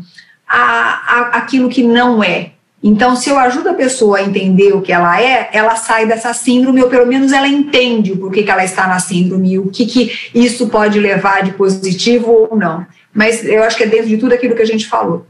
[0.49, 2.54] a, a aquilo que não é.
[2.87, 6.35] Então, se eu ajudo a pessoa a entender o que ela é, ela sai dessa
[6.35, 9.87] síndrome, ou pelo menos ela entende o porquê que ela está na síndrome, o que,
[9.87, 12.87] que isso pode levar de positivo ou não.
[13.11, 15.27] Mas eu acho que é dentro de tudo aquilo que a gente falou.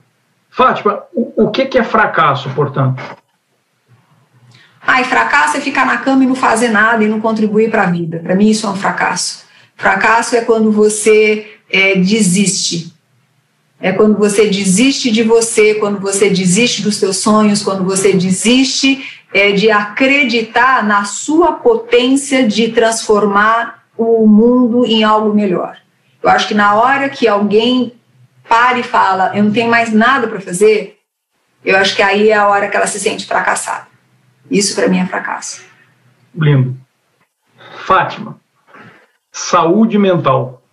[0.51, 3.01] Fátima, o, o que, que é fracasso, portanto?
[4.85, 7.87] Ai, fracasso é ficar na cama e não fazer nada e não contribuir para a
[7.87, 8.19] vida.
[8.19, 9.45] Para mim, isso é um fracasso.
[9.77, 12.93] Fracasso é quando você é, desiste,
[13.85, 19.21] é quando você desiste de você, quando você desiste dos seus sonhos, quando você desiste
[19.31, 25.77] é, de acreditar na sua potência de transformar o mundo em algo melhor.
[26.23, 27.93] Eu acho que na hora que alguém
[28.49, 30.99] para e fala, eu não tenho mais nada para fazer,
[31.63, 33.87] eu acho que aí é a hora que ela se sente fracassada.
[34.51, 35.63] Isso para mim é fracasso.
[36.35, 36.75] Lindo.
[37.85, 38.41] Fátima,
[39.31, 40.64] saúde mental.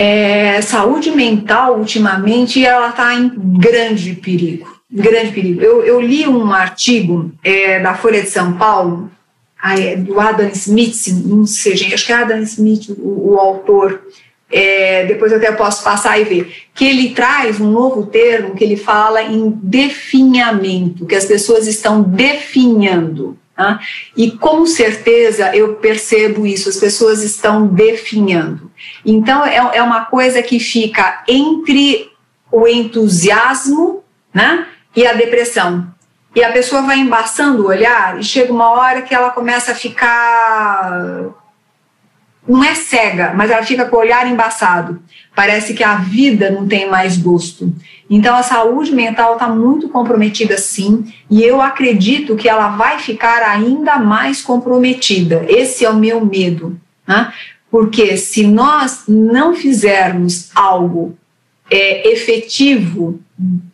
[0.00, 4.80] É, saúde mental, ultimamente, ela está em grande perigo.
[4.88, 5.60] Grande perigo.
[5.60, 9.10] Eu, eu li um artigo é, da Folha de São Paulo,
[9.60, 14.00] é do Adam Smith, não sei, gente, acho que é Adam Smith, o, o autor,
[14.48, 18.62] é, depois eu até posso passar e ver, que ele traz um novo termo que
[18.62, 23.36] ele fala em definhamento, que as pessoas estão definhando.
[23.56, 23.80] Tá?
[24.16, 28.67] E com certeza eu percebo isso, as pessoas estão definhando.
[29.10, 32.10] Então é, é uma coisa que fica entre
[32.52, 35.86] o entusiasmo né, e a depressão.
[36.34, 39.74] E a pessoa vai embaçando o olhar e chega uma hora que ela começa a
[39.74, 41.30] ficar
[42.46, 45.02] não é cega, mas ela fica com o olhar embaçado.
[45.34, 47.72] Parece que a vida não tem mais gosto.
[48.08, 53.42] Então a saúde mental está muito comprometida sim, e eu acredito que ela vai ficar
[53.42, 55.44] ainda mais comprometida.
[55.48, 56.78] Esse é o meu medo.
[57.06, 57.32] Né?
[57.70, 61.16] Porque se nós não fizermos algo
[61.70, 63.20] é, efetivo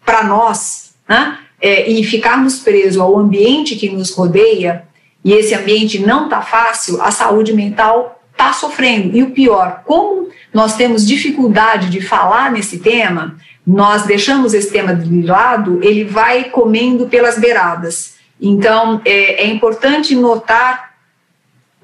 [0.04, 1.38] para nós, né?
[1.60, 4.84] É, e ficarmos presos ao ambiente que nos rodeia,
[5.24, 9.16] e esse ambiente não está fácil, a saúde mental está sofrendo.
[9.16, 13.36] E o pior, como nós temos dificuldade de falar nesse tema,
[13.66, 18.16] nós deixamos esse tema de lado, ele vai comendo pelas beiradas.
[18.38, 20.93] Então, é, é importante notar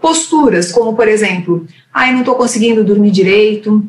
[0.01, 3.85] posturas, como por exemplo, ai, não estou conseguindo dormir direito,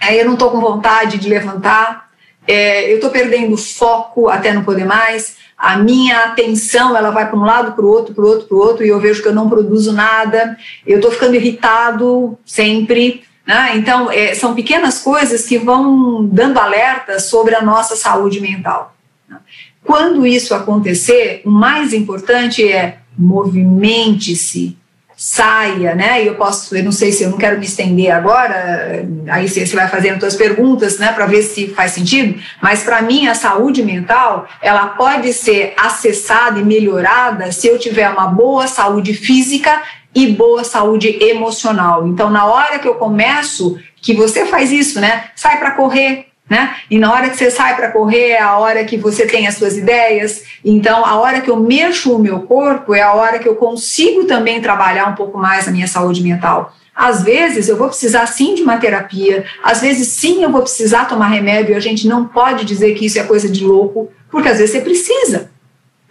[0.00, 2.10] aí eu não estou com vontade de levantar,
[2.46, 7.38] é, eu estou perdendo foco até não poder mais, a minha atenção ela vai para
[7.38, 9.28] um lado, para o outro, para o outro, para o outro, e eu vejo que
[9.28, 10.56] eu não produzo nada,
[10.86, 13.24] eu estou ficando irritado sempre.
[13.46, 13.72] Né?
[13.76, 18.96] Então, é, são pequenas coisas que vão dando alerta sobre a nossa saúde mental.
[19.28, 19.36] Né?
[19.84, 24.78] Quando isso acontecer, o mais importante é movimente-se,
[25.22, 26.24] saia, né?
[26.24, 29.66] E eu posso, eu não sei se eu não quero me estender agora, aí você
[29.76, 33.82] vai fazendo suas perguntas, né, para ver se faz sentido, mas para mim a saúde
[33.82, 39.82] mental, ela pode ser acessada e melhorada se eu tiver uma boa saúde física
[40.14, 42.08] e boa saúde emocional.
[42.08, 45.24] Então, na hora que eu começo, que você faz isso, né?
[45.36, 46.74] Sai para correr, né?
[46.90, 49.54] E na hora que você sai para correr é a hora que você tem as
[49.54, 50.42] suas ideias.
[50.64, 54.24] Então, a hora que eu mexo o meu corpo é a hora que eu consigo
[54.24, 56.74] também trabalhar um pouco mais a minha saúde mental.
[56.92, 61.04] Às vezes eu vou precisar sim de uma terapia, às vezes sim eu vou precisar
[61.04, 64.58] tomar remédio, a gente não pode dizer que isso é coisa de louco, porque às
[64.58, 65.50] vezes você precisa.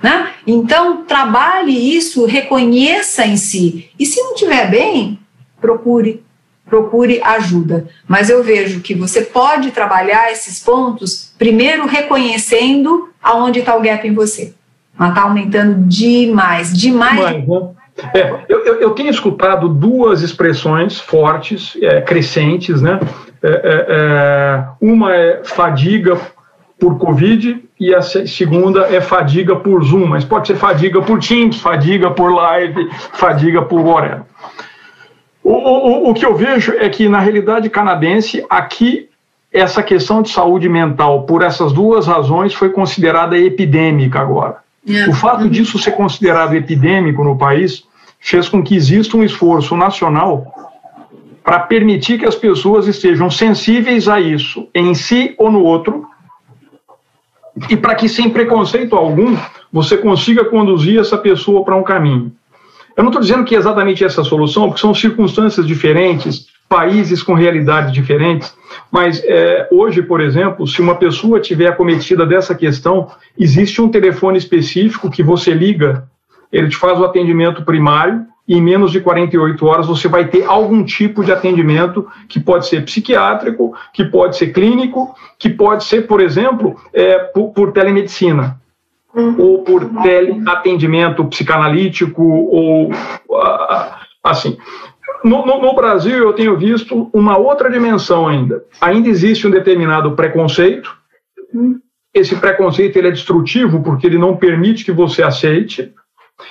[0.02, 0.32] Né?
[0.48, 3.90] Então, trabalhe isso, reconheça em si.
[4.00, 5.20] E se não estiver bem,
[5.60, 6.24] procure
[6.70, 7.88] procure ajuda.
[8.07, 14.07] Mas eu vejo que você pode trabalhar esses pontos, primeiro reconhecendo aonde está o gap
[14.07, 14.53] em você.
[14.97, 17.20] Mas está aumentando demais, demais.
[17.20, 17.43] né?
[18.13, 22.99] é, eu, eu, tenho escutado duas expressões fortes, é, crescentes, né?
[23.41, 26.20] É, é, é uma é fadiga
[26.78, 31.59] por Covid e a segunda é fadiga por Zoom, mas pode ser fadiga por Teams,
[31.59, 34.24] fadiga por live, fadiga por whatever.
[35.44, 39.10] O, o, o que eu vejo é que, na realidade canadense, aqui
[39.52, 44.58] essa questão de saúde mental, por essas duas razões, foi considerada epidêmica agora.
[44.88, 45.10] É.
[45.10, 47.84] O fato disso ser considerado epidêmico no país
[48.20, 50.54] fez com que exista um esforço nacional
[51.44, 56.06] para permitir que as pessoas estejam sensíveis a isso, em si ou no outro,
[57.70, 59.36] e para que, sem preconceito algum,
[59.72, 62.32] você consiga conduzir essa pessoa para um caminho.
[63.00, 67.34] Eu não estou dizendo que é exatamente essa solução, porque são circunstâncias diferentes, países com
[67.34, 68.54] realidades diferentes,
[68.91, 74.38] mas é, hoje, por exemplo, se uma pessoa tiver acometida dessa questão, existe um telefone
[74.38, 76.10] específico que você liga,
[76.52, 80.43] ele te faz o atendimento primário, e em menos de 48 horas você vai ter
[80.43, 86.06] algum tipo de atendimento que pode ser psiquiátrico, que pode ser clínico, que pode ser,
[86.06, 88.60] por exemplo, é, por, por telemedicina
[89.16, 92.91] ou por teleatendimento psicanalítico, ou
[94.24, 94.57] assim.
[95.24, 98.64] No, no, no, Brasil, eu tenho visto uma outra dimensão ainda.
[98.80, 100.95] Ainda existe um determinado preconceito.
[102.14, 105.93] Esse preconceito ele é destrutivo porque ele não permite que você aceite.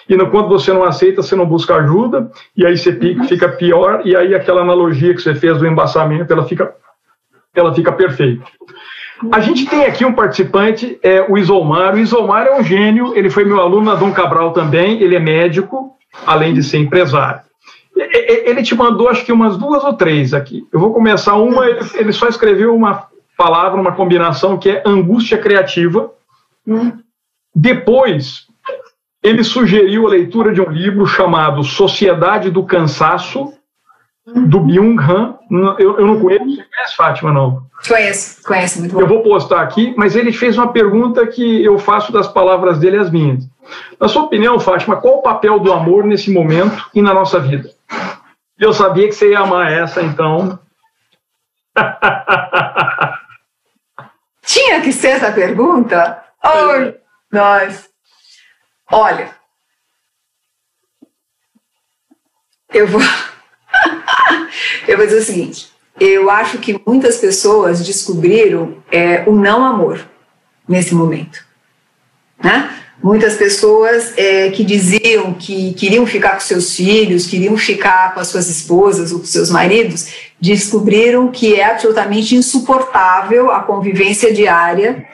[0.08, 2.92] E no, quando você não aceita, você não busca ajuda, e aí você
[3.26, 6.74] fica pior, e aí aquela analogia que você fez do embaçamento, ela fica,
[7.54, 8.44] ela fica perfeita.
[9.32, 11.94] A gente tem aqui um participante, é o Isomar.
[11.94, 15.20] O Isomar é um gênio, ele foi meu aluno na Dom Cabral também, ele é
[15.20, 17.40] médico, além de ser empresário.
[17.96, 20.66] Ele te mandou, acho que umas duas ou três aqui.
[20.72, 26.12] Eu vou começar uma, ele só escreveu uma palavra, uma combinação que é angústia criativa.
[27.54, 28.46] Depois,
[29.22, 33.52] ele sugeriu a leitura de um livro chamado Sociedade do Cansaço,
[34.34, 35.38] do Byung-Han.
[35.78, 37.66] Eu, eu não conheço, você conhece, Fátima, não?
[37.86, 39.00] Conheço, conheço, muito bom.
[39.00, 42.98] Eu vou postar aqui, mas ele fez uma pergunta que eu faço das palavras dele
[42.98, 43.48] as minhas.
[44.00, 47.70] Na sua opinião, Fátima, qual o papel do amor nesse momento e na nossa vida?
[48.58, 50.58] Eu sabia que você ia amar essa, então.
[54.42, 56.24] Tinha que ser essa pergunta?
[56.42, 56.92] Oh,
[57.30, 57.88] nós.
[58.90, 59.30] Olha,
[62.72, 63.00] eu vou.
[64.88, 65.68] Eu vou dizer o seguinte:
[66.00, 70.00] eu acho que muitas pessoas descobriram é, o não amor
[70.66, 71.46] nesse momento.
[72.42, 72.70] Né?
[73.02, 78.28] Muitas pessoas é, que diziam que queriam ficar com seus filhos, queriam ficar com as
[78.28, 80.08] suas esposas ou com seus maridos,
[80.40, 85.06] descobriram que é absolutamente insuportável a convivência diária,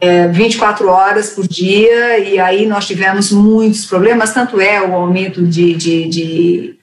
[0.00, 5.42] é, 24 horas por dia, e aí nós tivemos muitos problemas, tanto é o aumento
[5.46, 6.79] de, de, de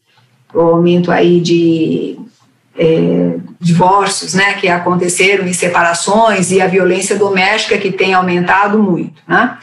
[0.53, 2.17] o aumento aí de
[2.77, 9.21] é, divórcios, né, que aconteceram e separações e a violência doméstica que tem aumentado muito,
[9.27, 9.57] né?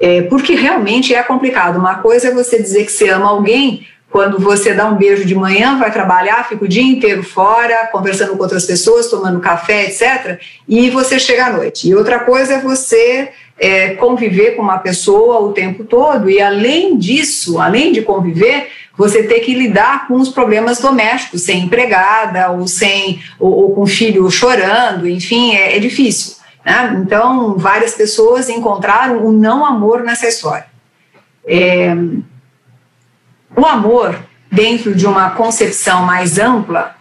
[0.00, 1.78] É, porque realmente é complicado.
[1.78, 5.34] Uma coisa é você dizer que você ama alguém quando você dá um beijo de
[5.34, 10.38] manhã, vai trabalhar, fica o dia inteiro fora, conversando com outras pessoas, tomando café, etc.,
[10.68, 11.88] e você chega à noite.
[11.88, 16.96] E outra coisa é você é, conviver com uma pessoa o tempo todo, e além
[16.96, 22.66] disso, além de conviver, você ter que lidar com os problemas domésticos, sem empregada, ou
[22.66, 26.36] sem ou, ou com filho chorando, enfim, é, é difícil.
[26.64, 27.02] Né?
[27.04, 30.66] Então, várias pessoas encontraram o não amor nessa história.
[31.46, 31.94] É,
[33.56, 34.18] o amor,
[34.50, 36.96] dentro de uma concepção mais ampla,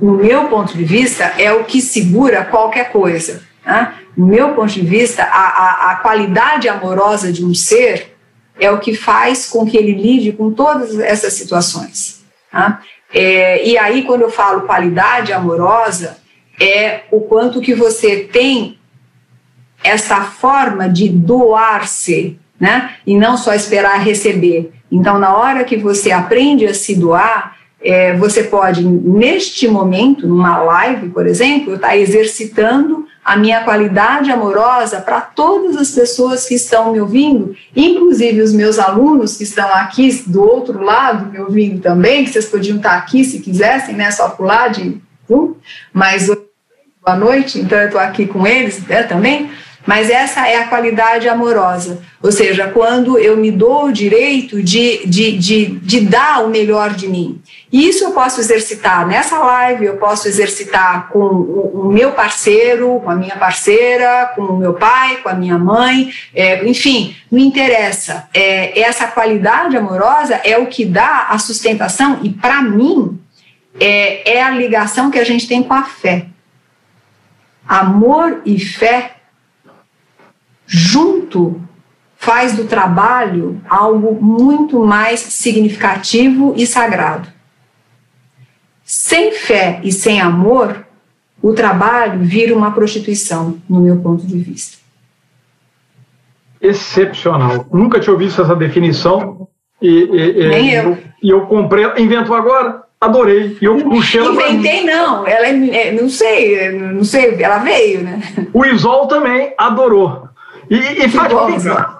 [0.00, 3.42] no meu ponto de vista, é o que segura qualquer coisa.
[3.64, 3.94] Né?
[4.16, 8.16] No meu ponto de vista, a, a, a qualidade amorosa de um ser
[8.58, 12.24] é o que faz com que ele lide com todas essas situações.
[12.50, 12.80] Tá?
[13.12, 16.18] É, e aí, quando eu falo qualidade amorosa,
[16.60, 18.78] é o quanto que você tem
[19.82, 22.96] essa forma de doar-se, né?
[23.06, 24.72] E não só esperar receber.
[24.90, 30.58] Então, na hora que você aprende a se doar, é, você pode, neste momento, numa
[30.58, 36.54] live, por exemplo, estar tá exercitando a minha qualidade amorosa para todas as pessoas que
[36.54, 41.78] estão me ouvindo, inclusive os meus alunos que estão aqui do outro lado me ouvindo
[41.82, 44.10] também, que vocês podiam estar aqui se quisessem, né?
[44.10, 44.98] Só pular de
[45.92, 46.28] mas
[47.04, 49.50] boa noite, então eu estou aqui com eles né, também.
[49.88, 55.06] Mas essa é a qualidade amorosa, ou seja, quando eu me dou o direito de,
[55.06, 57.40] de, de, de dar o melhor de mim.
[57.72, 63.10] E isso eu posso exercitar nessa live, eu posso exercitar com o, meu parceiro, com
[63.10, 68.28] a minha parceira, com o meu pai, com a minha mãe, é, enfim, não interessa.
[68.34, 73.18] É, essa qualidade amorosa é o que dá a sustentação, e para mim,
[73.80, 76.26] é, é a ligação que a gente tem com a fé.
[77.66, 79.14] Amor e fé
[80.68, 81.60] junto
[82.18, 87.28] faz do trabalho algo muito mais significativo e sagrado.
[88.84, 90.86] Sem fé e sem amor,
[91.40, 94.76] o trabalho vira uma prostituição, no meu ponto de vista.
[96.60, 97.66] Excepcional.
[97.72, 99.48] Nunca tinha ouvido essa definição.
[99.80, 100.82] E, e, Nem eu.
[100.82, 100.98] eu.
[101.22, 103.56] E eu comprei, inventou agora, adorei.
[103.60, 105.26] E eu puxei ela Inventei, não.
[105.26, 108.20] Ela é, é, não sei, não sei, ela veio, né?
[108.52, 110.27] O Isol também adorou.
[110.70, 111.98] E, e Fátima,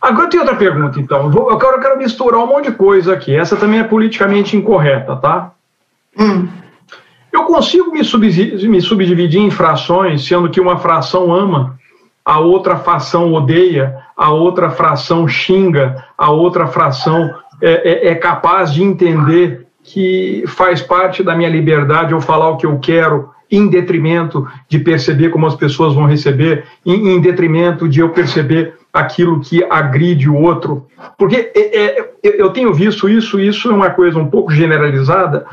[0.00, 1.30] agora tem outra pergunta, então.
[1.32, 3.34] Eu quero, eu quero misturar um monte de coisa aqui.
[3.34, 5.52] Essa também é politicamente incorreta, tá?
[6.18, 6.48] Hum.
[7.32, 11.78] Eu consigo me, subdividir, me subdividir em frações, sendo que uma fração ama,
[12.24, 18.72] a outra fração odeia, a outra fração xinga, a outra fração é, é, é capaz
[18.72, 23.68] de entender que faz parte da minha liberdade eu falar o que eu quero em
[23.68, 29.40] detrimento de perceber como as pessoas vão receber, em, em detrimento de eu perceber aquilo
[29.40, 30.86] que agride o outro.
[31.18, 35.44] Porque é, é, eu tenho visto isso, isso é uma coisa um pouco generalizada,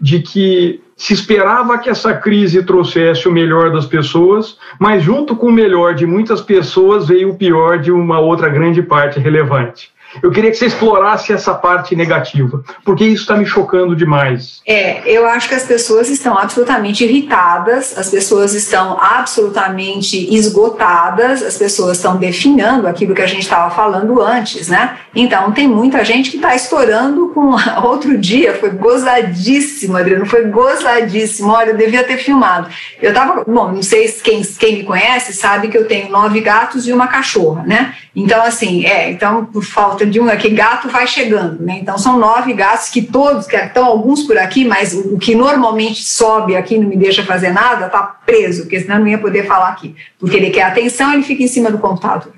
[0.00, 5.46] de que se esperava que essa crise trouxesse o melhor das pessoas, mas junto com
[5.46, 9.90] o melhor de muitas pessoas veio o pior de uma outra grande parte relevante.
[10.22, 14.60] Eu queria que você explorasse essa parte negativa, porque isso está me chocando demais.
[14.66, 21.56] É, eu acho que as pessoas estão absolutamente irritadas, as pessoas estão absolutamente esgotadas, as
[21.56, 24.96] pessoas estão definhando aquilo que a gente estava falando antes, né?
[25.14, 27.54] Então, tem muita gente que está estourando com.
[27.84, 31.52] Outro dia foi gozadíssimo, Adriano, foi gozadíssimo.
[31.52, 32.68] Olha, eu devia ter filmado.
[33.00, 33.44] Eu estava.
[33.44, 37.08] Bom, não sei quem, quem me conhece sabe que eu tenho nove gatos e uma
[37.08, 37.94] cachorra, né?
[38.14, 41.78] Então, assim, é, então, por falta de um, é que gato vai chegando, né?
[41.80, 46.04] Então, são nove gatos que todos, que estão alguns por aqui, mas o, que normalmente
[46.04, 49.46] sobe aqui não me deixa fazer nada, tá preso, porque senão eu não ia poder
[49.46, 49.94] falar aqui.
[50.18, 52.32] Porque ele quer atenção, ele fica em cima do computador.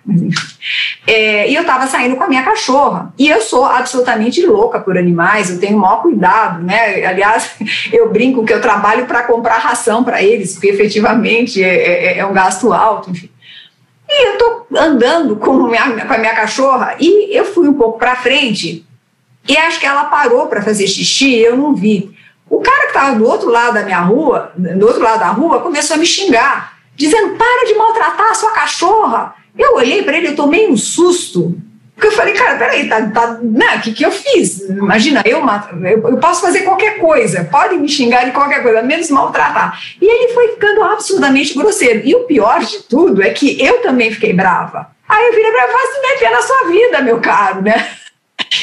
[1.06, 3.12] É, e eu estava saindo com a minha cachorra.
[3.18, 7.04] E eu sou absolutamente louca por animais, eu tenho o maior cuidado, né?
[7.04, 7.52] Aliás,
[7.92, 12.26] eu brinco que eu trabalho para comprar ração para eles, porque efetivamente é, é, é
[12.26, 13.30] um gasto alto, enfim.
[14.12, 17.98] E eu tô andando com, minha, com a minha cachorra e eu fui um pouco
[17.98, 18.84] para frente
[19.48, 22.10] e acho que ela parou para fazer xixi eu não vi.
[22.48, 25.60] O cara que estava do outro lado da minha rua, do outro lado da rua,
[25.60, 29.34] começou a me xingar, dizendo: para de maltratar a sua cachorra.
[29.56, 31.56] Eu olhei para ele, eu tomei um susto.
[32.00, 34.60] Porque eu falei, cara, peraí, tá, tá, né, o que, que eu fiz?
[34.60, 35.42] Imagina, eu,
[35.84, 39.78] eu, eu posso fazer qualquer coisa, pode me xingar de qualquer coisa, menos maltratar.
[40.00, 42.00] E ele foi ficando absurdamente grosseiro.
[42.02, 44.90] E o pior de tudo é que eu também fiquei brava.
[45.06, 47.86] Aí eu virei para ele e meter na sua vida, meu caro, né?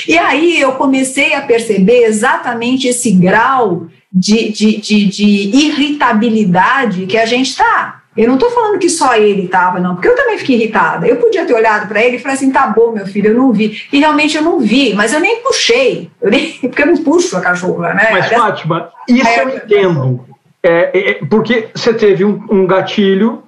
[0.07, 7.19] E aí eu comecei a perceber exatamente esse grau de, de, de, de irritabilidade que
[7.19, 7.96] a gente está.
[8.17, 11.07] Eu não estou falando que só ele estava, não, porque eu também fiquei irritada.
[11.07, 13.53] Eu podia ter olhado para ele e falar assim: tá bom, meu filho, eu não
[13.53, 13.83] vi.
[13.93, 17.37] E realmente eu não vi, mas eu nem puxei, eu nem, porque eu não puxo
[17.37, 18.09] a cachorra, né?
[18.11, 20.25] Mas, Fátima, isso é, eu entendo.
[20.63, 23.43] É, é, é, porque você teve um, um gatilho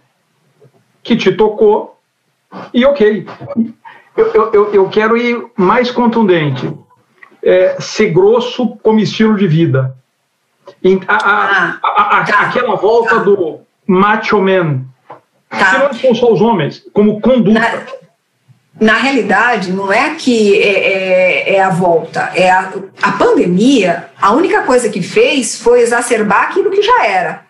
[1.01, 1.97] que te tocou,
[2.71, 3.25] e ok.
[4.15, 6.71] Eu, eu, eu quero ir mais contundente.
[7.41, 9.95] É, ser grosso como estilo de vida.
[11.07, 12.39] A, a, a, tá.
[12.41, 14.81] Aquela volta do macho man.
[15.49, 15.71] Tá.
[15.71, 17.59] Que não são só os homens, como conduta.
[17.59, 22.71] Na, na realidade, não é que é, é, é a volta, é a,
[23.01, 27.45] a pandemia, a única coisa que fez foi exacerbar aquilo que já era.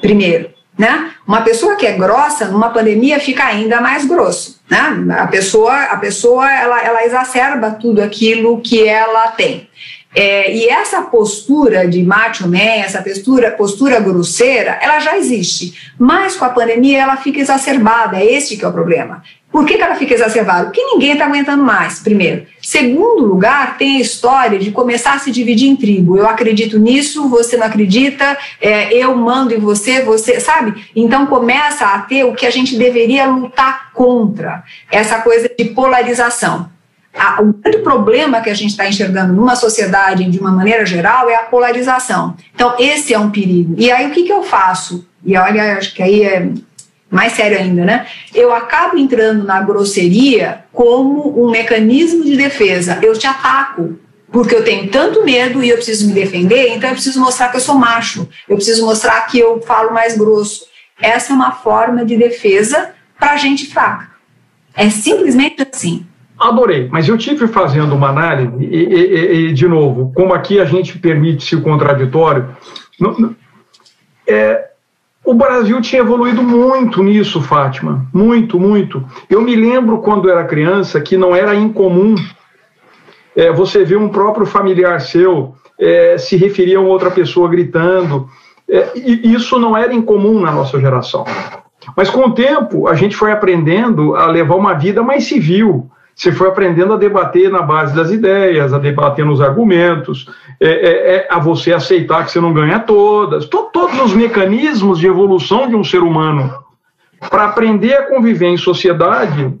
[0.00, 0.50] Primeiro.
[0.76, 1.12] Né?
[1.26, 4.60] Uma pessoa que é grossa, numa pandemia, fica ainda mais grosso.
[4.68, 5.14] Né?
[5.18, 9.68] A pessoa, a pessoa ela, ela exacerba tudo aquilo que ela tem.
[10.14, 15.92] É, e essa postura de macho man, essa postura, postura grosseira, ela já existe.
[15.98, 19.22] Mas com a pandemia ela fica exacerbada, é esse que é o problema.
[19.50, 20.64] Por que, que ela fica exacerbada?
[20.64, 22.46] Porque ninguém está aguentando mais, primeiro.
[22.62, 26.16] Segundo lugar, tem a história de começar a se dividir em tribo.
[26.16, 30.82] Eu acredito nisso, você não acredita, é, eu mando em você, você, sabe?
[30.96, 36.70] Então começa a ter o que a gente deveria lutar contra, essa coisa de polarização
[37.14, 41.28] a, o grande problema que a gente está enxergando numa sociedade, de uma maneira geral,
[41.28, 42.36] é a polarização.
[42.54, 43.74] Então, esse é um perigo.
[43.78, 45.06] E aí, o que, que eu faço?
[45.24, 46.48] E olha, acho que aí é
[47.10, 48.06] mais sério ainda, né?
[48.34, 52.98] Eu acabo entrando na grosseria como um mecanismo de defesa.
[53.02, 53.98] Eu te ataco,
[54.32, 57.58] porque eu tenho tanto medo e eu preciso me defender, então eu preciso mostrar que
[57.58, 60.64] eu sou macho, eu preciso mostrar que eu falo mais grosso.
[61.00, 64.10] Essa é uma forma de defesa para gente fraca.
[64.74, 66.06] É simplesmente assim.
[66.48, 70.64] Adorei, mas eu tive fazendo uma análise, e, e, e de novo, como aqui a
[70.64, 72.48] gente permite-se o contraditório,
[74.26, 74.70] é,
[75.24, 79.04] o Brasil tinha evoluído muito nisso, Fátima, muito, muito.
[79.30, 82.16] Eu me lembro quando era criança que não era incomum
[83.36, 88.28] é, você ver um próprio familiar seu é, se referir a outra pessoa gritando.
[88.68, 91.24] É, e isso não era incomum na nossa geração.
[91.96, 96.30] Mas com o tempo, a gente foi aprendendo a levar uma vida mais civil, você
[96.30, 100.28] foi aprendendo a debater na base das ideias, a debater nos argumentos,
[100.60, 104.98] é, é, é a você aceitar que você não ganha todas, to, todos os mecanismos
[104.98, 106.52] de evolução de um ser humano
[107.30, 109.52] para aprender a conviver em sociedade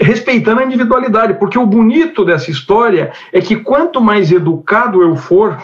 [0.00, 5.58] respeitando a individualidade, porque o bonito dessa história é que quanto mais educado eu for,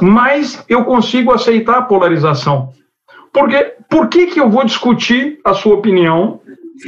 [0.00, 2.70] mais eu consigo aceitar a polarização.
[3.32, 6.40] Porque por que, que eu vou discutir a sua opinião?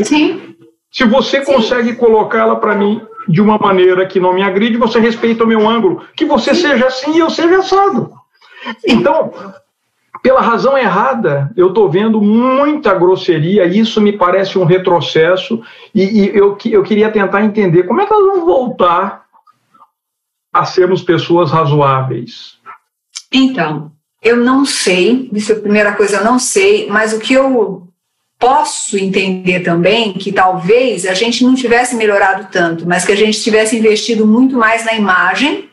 [0.02, 0.53] Sim
[0.94, 1.52] se você Sim.
[1.52, 5.68] consegue colocá-la para mim de uma maneira que não me agride, você respeita o meu
[5.68, 6.04] ângulo.
[6.14, 6.68] Que você Sim.
[6.68, 8.12] seja assim e eu seja assado.
[8.86, 9.32] Então,
[10.22, 15.60] pela razão errada, eu estou vendo muita grosseria, isso me parece um retrocesso,
[15.92, 19.24] e, e eu, eu queria tentar entender como é que nós vamos voltar
[20.52, 22.58] a sermos pessoas razoáveis.
[23.32, 23.90] Então,
[24.22, 27.88] eu não sei, isso é a primeira coisa, eu não sei, mas o que eu
[28.44, 33.40] posso entender também que talvez a gente não tivesse melhorado tanto, mas que a gente
[33.40, 35.70] tivesse investido muito mais na imagem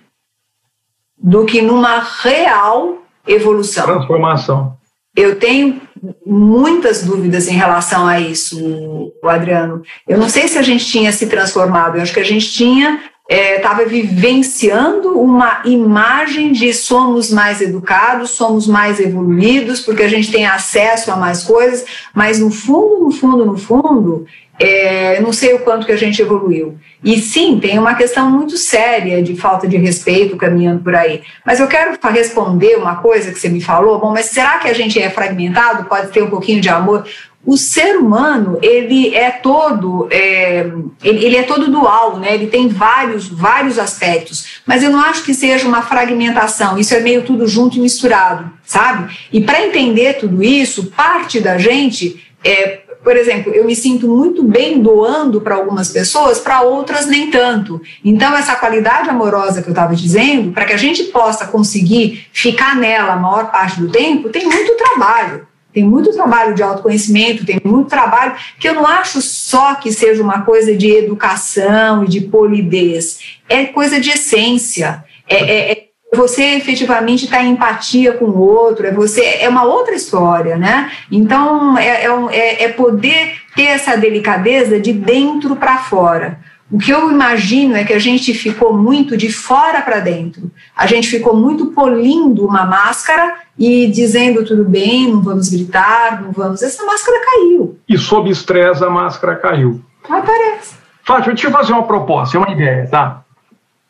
[1.17, 3.85] do que numa real evolução.
[3.85, 4.77] Transformação.
[5.13, 5.81] Eu tenho
[6.25, 9.83] muitas dúvidas em relação a isso, Adriano.
[10.07, 13.01] Eu não sei se a gente tinha se transformado, eu acho que a gente tinha
[13.31, 20.29] estava é, vivenciando uma imagem de somos mais educados, somos mais evoluídos, porque a gente
[20.29, 24.25] tem acesso a mais coisas, mas no fundo, no fundo, no fundo,
[24.59, 26.77] é, não sei o quanto que a gente evoluiu.
[27.03, 31.23] E sim, tem uma questão muito séria de falta de respeito caminhando por aí.
[31.43, 33.99] Mas eu quero responder uma coisa que você me falou.
[33.99, 35.85] Bom, mas será que a gente é fragmentado?
[35.85, 37.05] Pode ter um pouquinho de amor?
[37.45, 40.71] O ser humano ele é todo é,
[41.03, 42.33] ele, ele, é todo dual, né?
[42.35, 46.77] Ele tem vários vários aspectos, mas eu não acho que seja uma fragmentação.
[46.77, 49.15] Isso é meio tudo junto e misturado, sabe?
[49.33, 54.43] E para entender tudo isso, parte da gente é, por exemplo, eu me sinto muito
[54.43, 57.81] bem doando para algumas pessoas, para outras nem tanto.
[58.05, 62.75] Então, essa qualidade amorosa que eu estava dizendo, para que a gente possa conseguir ficar
[62.75, 67.59] nela a maior parte do tempo, tem muito trabalho Tem muito trabalho de autoconhecimento, tem
[67.63, 72.21] muito trabalho que eu não acho só que seja uma coisa de educação e de
[72.21, 75.03] polidez, é coisa de essência.
[75.27, 79.63] É, é, é você efetivamente está em empatia com o outro, é você é uma
[79.63, 80.91] outra história, né?
[81.09, 86.39] Então é, é, é, é poder ter essa delicadeza de dentro para fora.
[86.71, 90.49] O que eu imagino é que a gente ficou muito de fora para dentro.
[90.75, 96.31] A gente ficou muito polindo uma máscara e dizendo tudo bem, não vamos gritar, não
[96.31, 96.61] vamos.
[96.61, 97.77] Essa máscara caiu.
[97.89, 99.81] E sob estresse a máscara caiu.
[100.09, 100.75] Aparece.
[101.03, 103.23] Fátima, deixa eu fazer uma proposta, uma ideia, tá?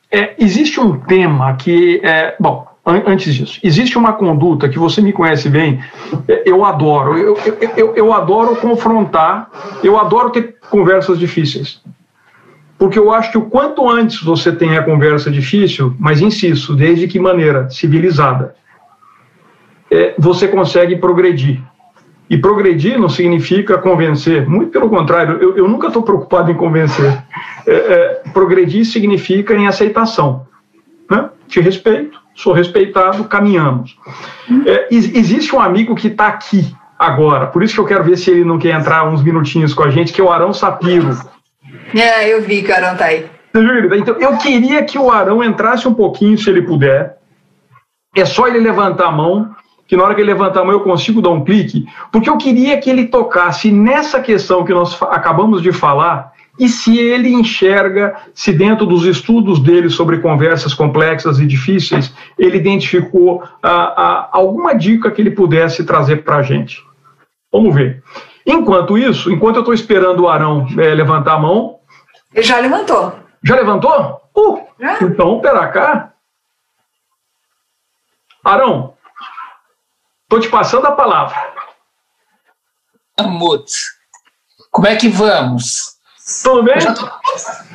[0.09, 2.01] É, existe um tema que.
[2.03, 5.84] É, bom, antes disso, existe uma conduta que você me conhece bem,
[6.27, 7.15] é, eu adoro.
[7.15, 9.51] Eu, eu, eu, eu adoro confrontar,
[9.84, 11.79] eu adoro ter conversas difíceis
[12.82, 17.07] porque eu acho que o quanto antes você tem a conversa difícil, mas insisto, desde
[17.07, 18.55] que maneira civilizada,
[19.91, 21.61] é, você consegue progredir.
[22.27, 27.21] E progredir não significa convencer, muito pelo contrário, eu, eu nunca estou preocupado em convencer.
[27.67, 30.47] É, é, progredir significa em aceitação.
[31.07, 31.29] Né?
[31.47, 33.95] Te respeito, sou respeitado, caminhamos.
[34.65, 38.32] É, existe um amigo que está aqui agora, por isso que eu quero ver se
[38.32, 41.15] ele não quer entrar uns minutinhos com a gente, que é o Arão Sapiro
[42.00, 43.26] é, eu vi que o Arão tá aí.
[43.54, 47.18] Então, eu queria que o Arão entrasse um pouquinho, se ele puder.
[48.16, 49.54] É só ele levantar a mão,
[49.88, 52.38] que na hora que ele levantar a mão eu consigo dar um clique, porque eu
[52.38, 58.16] queria que ele tocasse nessa questão que nós acabamos de falar e se ele enxerga,
[58.34, 64.74] se dentro dos estudos dele sobre conversas complexas e difíceis, ele identificou ah, ah, alguma
[64.74, 66.84] dica que ele pudesse trazer para a gente.
[67.52, 68.04] Vamos ver.
[68.46, 71.78] Enquanto isso, enquanto eu estou esperando o Arão é, levantar a mão.
[72.34, 73.19] Ele já levantou.
[73.43, 74.21] Já levantou?
[74.36, 75.03] Uh, já?
[75.03, 76.13] Então, pera cá.
[78.43, 78.95] Arão,
[80.23, 81.36] estou te passando a palavra.
[83.17, 83.71] Amut,
[84.71, 85.97] como é que vamos?
[86.43, 86.77] Tudo bem?
[86.79, 87.11] Tô...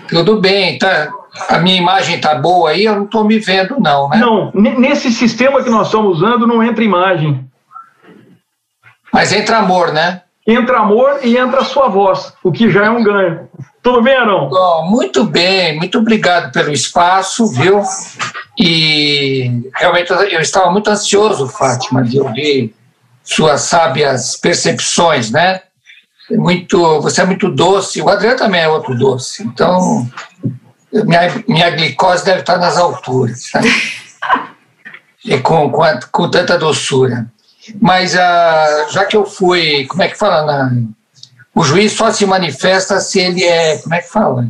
[0.08, 1.08] Tudo bem, tá?
[1.48, 4.16] A minha imagem tá boa aí, eu não estou me vendo, não, né?
[4.16, 7.48] Não, nesse sistema que nós estamos usando não entra imagem.
[9.12, 10.22] Mas entra amor, né?
[10.46, 13.48] Entra amor e entra a sua voz, o que já é um ganho.
[13.82, 14.48] Tudo bem, Arão?
[14.48, 17.82] Bom, muito bem, muito obrigado pelo espaço, viu?
[18.58, 22.74] E realmente eu estava muito ansioso, Fátima, de ouvir
[23.22, 25.62] suas sábias percepções, né?
[26.30, 30.08] Muito, você é muito doce, o Adriano também é outro doce, então
[30.92, 33.62] minha, minha glicose deve estar nas alturas, né?
[35.24, 35.82] E com, com,
[36.12, 37.26] com tanta doçura.
[37.80, 40.44] Mas uh, já que eu fui, como é que fala?
[40.44, 40.72] Na,
[41.54, 44.48] o juiz só se manifesta se ele é, como é que fala?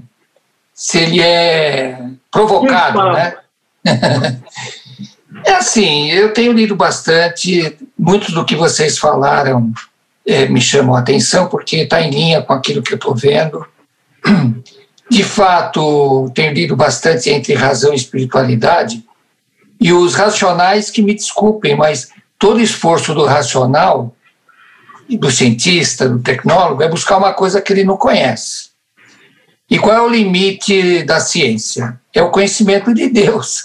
[0.75, 1.99] Se ele é
[2.31, 3.37] provocado, né?
[5.45, 9.73] é assim, eu tenho lido bastante, muito do que vocês falaram
[10.27, 13.65] é, me chamam a atenção, porque está em linha com aquilo que eu estou vendo.
[15.09, 19.05] De fato, tenho lido bastante entre razão e espiritualidade,
[19.81, 22.09] e os racionais que me desculpem, mas
[22.39, 24.15] todo esforço do racional,
[25.09, 28.71] do cientista, do tecnólogo, é buscar uma coisa que ele não conhece.
[29.69, 32.01] E qual é o limite da ciência?
[32.15, 33.63] É o conhecimento de Deus.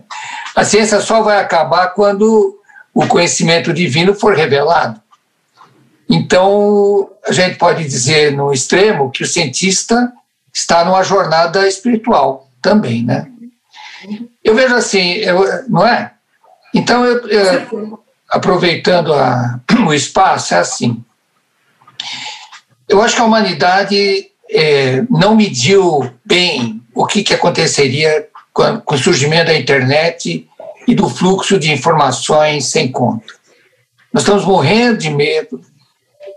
[0.56, 2.58] a ciência só vai acabar quando
[2.94, 5.00] o conhecimento divino for revelado.
[6.08, 10.12] Então, a gente pode dizer no extremo que o cientista
[10.52, 13.28] está numa jornada espiritual também, né?
[14.42, 16.12] Eu vejo assim, eu, não é?
[16.74, 18.01] Então, eu, eu,
[18.32, 21.04] aproveitando a, o espaço, é assim.
[22.88, 28.94] Eu acho que a humanidade é, não mediu bem o que, que aconteceria com, com
[28.94, 30.48] o surgimento da internet
[30.88, 33.34] e do fluxo de informações sem conta.
[34.12, 35.60] Nós estamos morrendo de medo,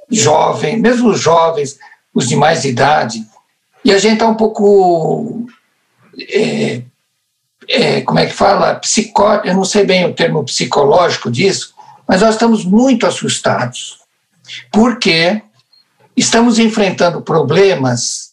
[0.09, 1.77] jovem, mesmo os jovens,
[2.13, 3.25] os de mais idade,
[3.83, 5.45] e a gente está um pouco,
[6.29, 6.81] é,
[7.67, 11.74] é, como é que fala, psicó, eu não sei bem o termo psicológico disso,
[12.07, 13.99] mas nós estamos muito assustados,
[14.71, 15.41] porque
[16.15, 18.31] estamos enfrentando problemas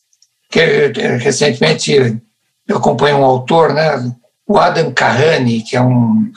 [0.50, 2.20] que eh, recentemente
[2.68, 4.12] eu acompanho um autor, né,
[4.46, 6.30] o Adam Kahane, que é um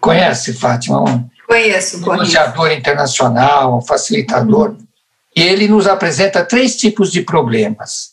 [0.00, 4.86] conhece Fátima, um conheço, negociador internacional, um facilitador, uhum.
[5.36, 8.12] e ele nos apresenta três tipos de problemas.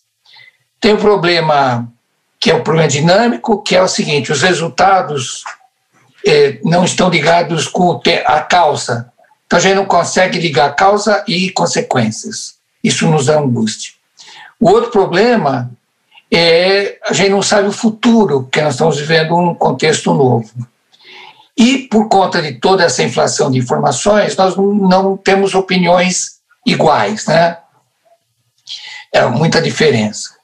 [0.79, 1.91] Tem o problema
[2.39, 5.43] que é o problema dinâmico, que é o seguinte: os resultados
[6.25, 9.11] é, não estão ligados com a causa.
[9.45, 12.55] Então a gente não consegue ligar causa e consequências.
[12.83, 13.93] Isso nos dá angústia.
[14.59, 15.71] O outro problema
[16.31, 20.49] é a gente não sabe o futuro, porque nós estamos vivendo um contexto novo.
[21.57, 27.57] E por conta de toda essa inflação de informações, nós não temos opiniões iguais, né?
[29.11, 30.35] É muita diferença.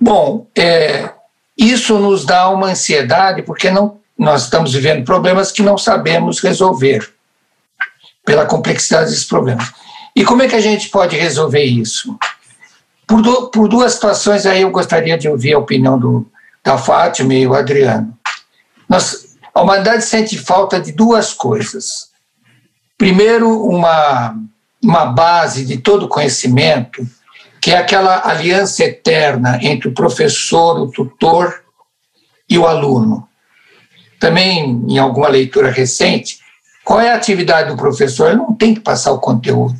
[0.00, 1.10] Bom, é,
[1.56, 7.12] isso nos dá uma ansiedade porque não, nós estamos vivendo problemas que não sabemos resolver
[8.24, 9.72] pela complexidade desses problemas.
[10.14, 12.16] E como é que a gente pode resolver isso?
[13.06, 16.26] Por, do, por duas situações aí eu gostaria de ouvir a opinião do,
[16.62, 18.16] da Fátima e o Adriano.
[18.88, 22.10] Nós, a humanidade sente falta de duas coisas.
[22.96, 24.36] Primeiro, uma,
[24.82, 27.06] uma base de todo conhecimento,
[27.60, 31.62] que é aquela aliança eterna entre o professor, o tutor
[32.48, 33.28] e o aluno.
[34.22, 36.38] Também, em alguma leitura recente,
[36.84, 38.28] qual é a atividade do professor?
[38.28, 39.76] Ele não tem que passar o conteúdo.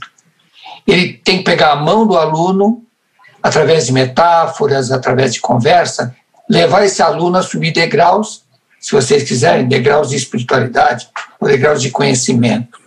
[0.85, 2.83] Ele tem que pegar a mão do aluno,
[3.41, 6.17] através de metáforas, através de conversa,
[6.51, 8.43] levar esse aluno a subir degraus,
[8.81, 12.81] se vocês quiserem, degraus de espiritualidade ou degraus de conhecimento.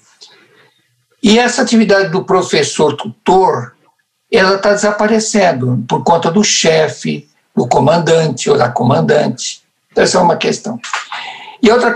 [1.24, 3.72] E essa atividade do professor-tutor,
[4.30, 9.64] ela está desaparecendo por conta do chefe, do comandante ou da comandante.
[9.90, 10.78] Então, essa é uma questão.
[11.66, 11.92] E outra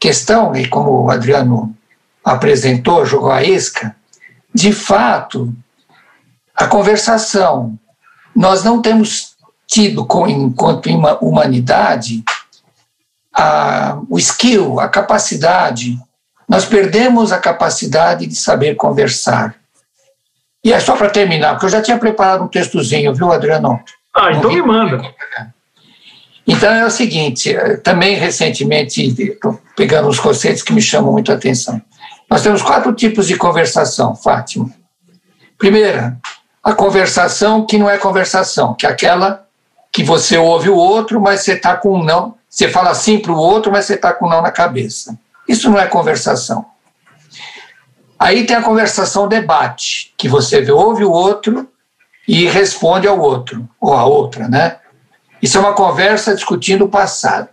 [0.00, 1.72] questão, e como o Adriano
[2.24, 3.94] apresentou, jogou a isca,
[4.52, 5.54] de fato,
[6.52, 7.78] a conversação.
[8.34, 9.36] Nós não temos
[9.68, 10.90] tido, enquanto
[11.20, 12.24] humanidade,
[13.32, 15.96] a, o skill, a capacidade.
[16.48, 19.54] Nós perdemos a capacidade de saber conversar.
[20.64, 23.80] E é só para terminar, porque eu já tinha preparado um textozinho, viu, Adriano?
[24.12, 25.00] Ah, então me manda.
[26.50, 29.38] Então é o seguinte, também recentemente,
[29.76, 31.78] pegando uns conceitos que me chamam muito a atenção.
[32.30, 34.70] Nós temos quatro tipos de conversação, Fátima.
[35.58, 36.16] Primeira,
[36.64, 39.46] a conversação que não é conversação, que é aquela
[39.92, 42.34] que você ouve o outro, mas você está com um não.
[42.48, 45.18] Você fala sim para o outro, mas você está com um não na cabeça.
[45.46, 46.64] Isso não é conversação.
[48.18, 51.68] Aí tem a conversação debate, que você ouve o outro
[52.26, 54.78] e responde ao outro, ou a outra, né?
[55.42, 57.48] Isso é uma conversa discutindo o passado.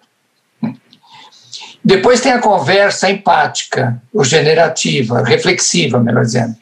[1.83, 6.55] Depois tem a conversa empática, ou generativa, reflexiva, melhor dizendo.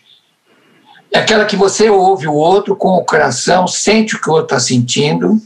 [1.13, 4.55] É aquela que você ouve o outro com o coração, sente o que o outro
[4.55, 5.39] está sentindo,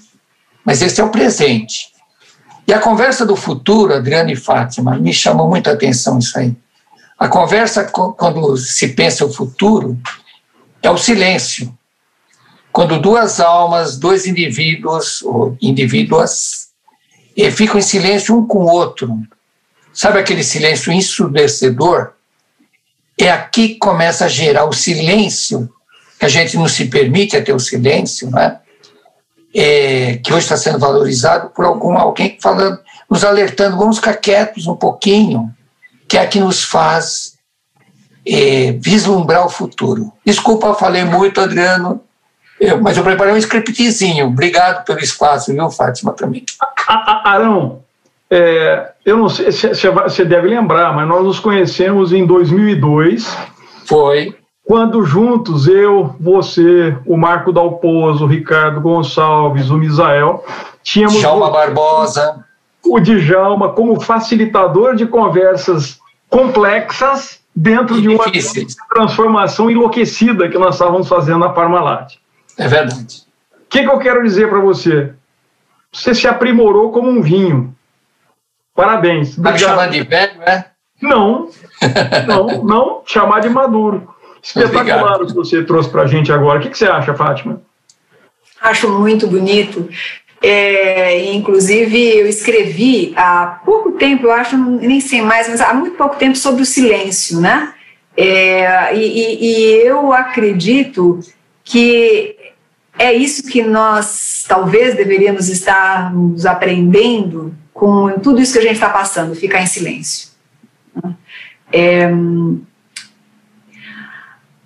[0.65, 1.89] mas esse é o presente.
[2.67, 6.55] E a conversa do futuro, Adriana e Fátima, me chamou muita atenção isso aí.
[7.19, 9.97] A conversa, quando se pensa o futuro,
[10.81, 11.76] é o silêncio.
[12.77, 16.67] Quando duas almas, dois indivíduos, ou indivíduas,
[17.53, 19.19] ficam em silêncio um com o outro,
[19.91, 22.11] Sabe aquele silêncio ensurdecedor?
[23.19, 25.67] É aqui que começa a gerar o silêncio,
[26.19, 28.59] que a gente não se permite a ter o silêncio, né?
[29.55, 34.67] É, que hoje está sendo valorizado por algum, alguém falando, nos alertando, vamos ficar quietos
[34.67, 35.51] um pouquinho,
[36.07, 37.33] que é que nos faz
[38.23, 40.13] é, vislumbrar o futuro.
[40.23, 42.03] Desculpa, falei muito, Adriano,
[42.59, 44.27] eu, mas eu preparei um scriptzinho.
[44.27, 46.43] Obrigado pelo espaço, viu, Fátima, também.
[46.87, 47.81] Arão,
[48.29, 53.37] é, eu não sei se você deve lembrar, mas nós nos conhecemos em 2002.
[53.85, 54.35] Foi.
[54.65, 60.43] Quando juntos, eu, você, o Marco Dalpozo, o Ricardo Gonçalves, o Misael,
[60.83, 61.19] tínhamos.
[61.19, 62.43] Djalma Barbosa.
[62.85, 65.99] O Djalma como facilitador de conversas
[66.29, 68.75] complexas dentro e de uma difíceis.
[68.93, 72.15] transformação enlouquecida que nós estávamos fazendo na Parmalat.
[72.57, 73.23] É verdade.
[73.53, 75.13] O que, que eu quero dizer para você?
[75.91, 77.75] Você se aprimorou como um vinho.
[78.75, 79.29] Parabéns.
[79.29, 80.65] Está me chamando de velho, é?
[81.01, 81.49] Não,
[82.27, 84.13] não, não, chamar de maduro.
[84.41, 86.59] Espetacular o que você trouxe para a gente agora.
[86.59, 87.61] O que, que, você acha, Fátima?
[88.61, 89.89] Acho muito bonito.
[90.41, 95.97] É, inclusive, eu escrevi há pouco tempo, eu acho, nem sei mais, mas há muito
[95.97, 97.73] pouco tempo, sobre o silêncio, né?
[98.15, 101.19] É, e, e eu acredito
[101.67, 102.53] que
[102.97, 108.75] é isso que nós talvez deveríamos estar nos aprendendo com tudo isso que a gente
[108.75, 110.29] está passando, ficar em silêncio.
[111.71, 112.09] É,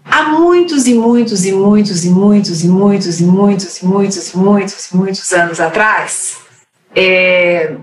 [0.06, 4.38] há muitos e muitos e muitos e muitos e muitos e muitos e muitos e
[4.38, 6.38] muitos e muitos anos atrás,
[6.96, 7.76] é,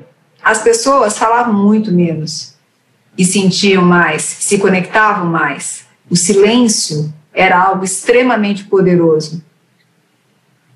[0.43, 2.55] as pessoas falavam muito menos
[3.19, 5.87] e sentiam mais, se conectavam mais.
[6.09, 9.45] O silêncio era algo extremamente poderoso,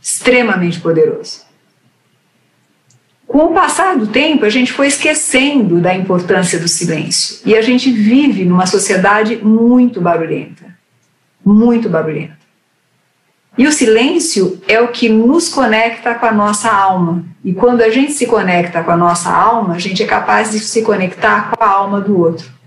[0.01, 1.43] extremamente poderoso.
[3.27, 7.41] Com o passar do tempo, a gente foi esquecendo da importância do silêncio.
[7.45, 10.77] E a gente vive numa sociedade muito barulhenta.
[11.45, 12.39] Muito barulhenta.
[13.59, 17.25] E o silêncio é o que nos conecta com a nossa alma.
[17.45, 20.61] E quando a gente se conecta com a nossa alma, a gente é capaz de
[20.61, 22.62] se conectar com a alma do outro.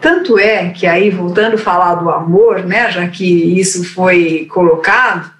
[0.00, 5.30] Tanto é que aí, voltando a falar do amor, né, já que isso foi colocado,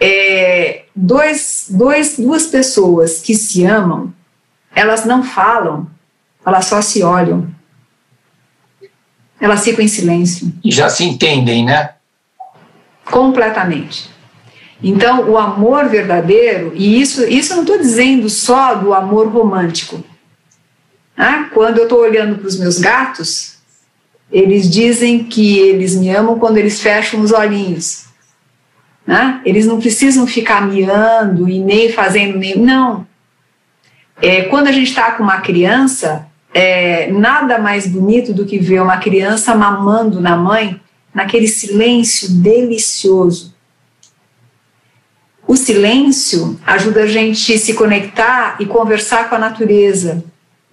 [0.00, 4.14] é, dois, dois, duas pessoas que se amam,
[4.74, 5.88] elas não falam,
[6.44, 7.48] elas só se olham.
[9.40, 10.52] Elas ficam em silêncio.
[10.62, 11.90] E já se entendem, né?
[13.04, 14.08] Completamente.
[14.82, 20.04] Então, o amor verdadeiro, e isso, isso eu não estou dizendo só do amor romântico.
[21.16, 23.55] Ah, quando eu estou olhando para os meus gatos,
[24.30, 28.06] eles dizem que eles me amam quando eles fecham os olhinhos.
[29.06, 29.40] Né?
[29.44, 32.56] Eles não precisam ficar miando e nem fazendo nem.
[32.58, 33.06] Não.
[34.20, 38.80] É, quando a gente está com uma criança, é, nada mais bonito do que ver
[38.80, 40.80] uma criança mamando na mãe,
[41.14, 43.54] naquele silêncio delicioso.
[45.46, 50.24] O silêncio ajuda a gente se conectar e conversar com a natureza.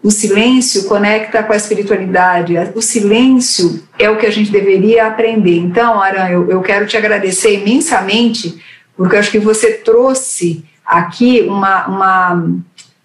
[0.03, 2.55] O silêncio conecta com a espiritualidade.
[2.75, 5.57] O silêncio é o que a gente deveria aprender.
[5.57, 8.61] Então, Aran, eu, eu quero te agradecer imensamente,
[8.97, 11.87] porque acho que você trouxe aqui uma.
[11.87, 12.45] uma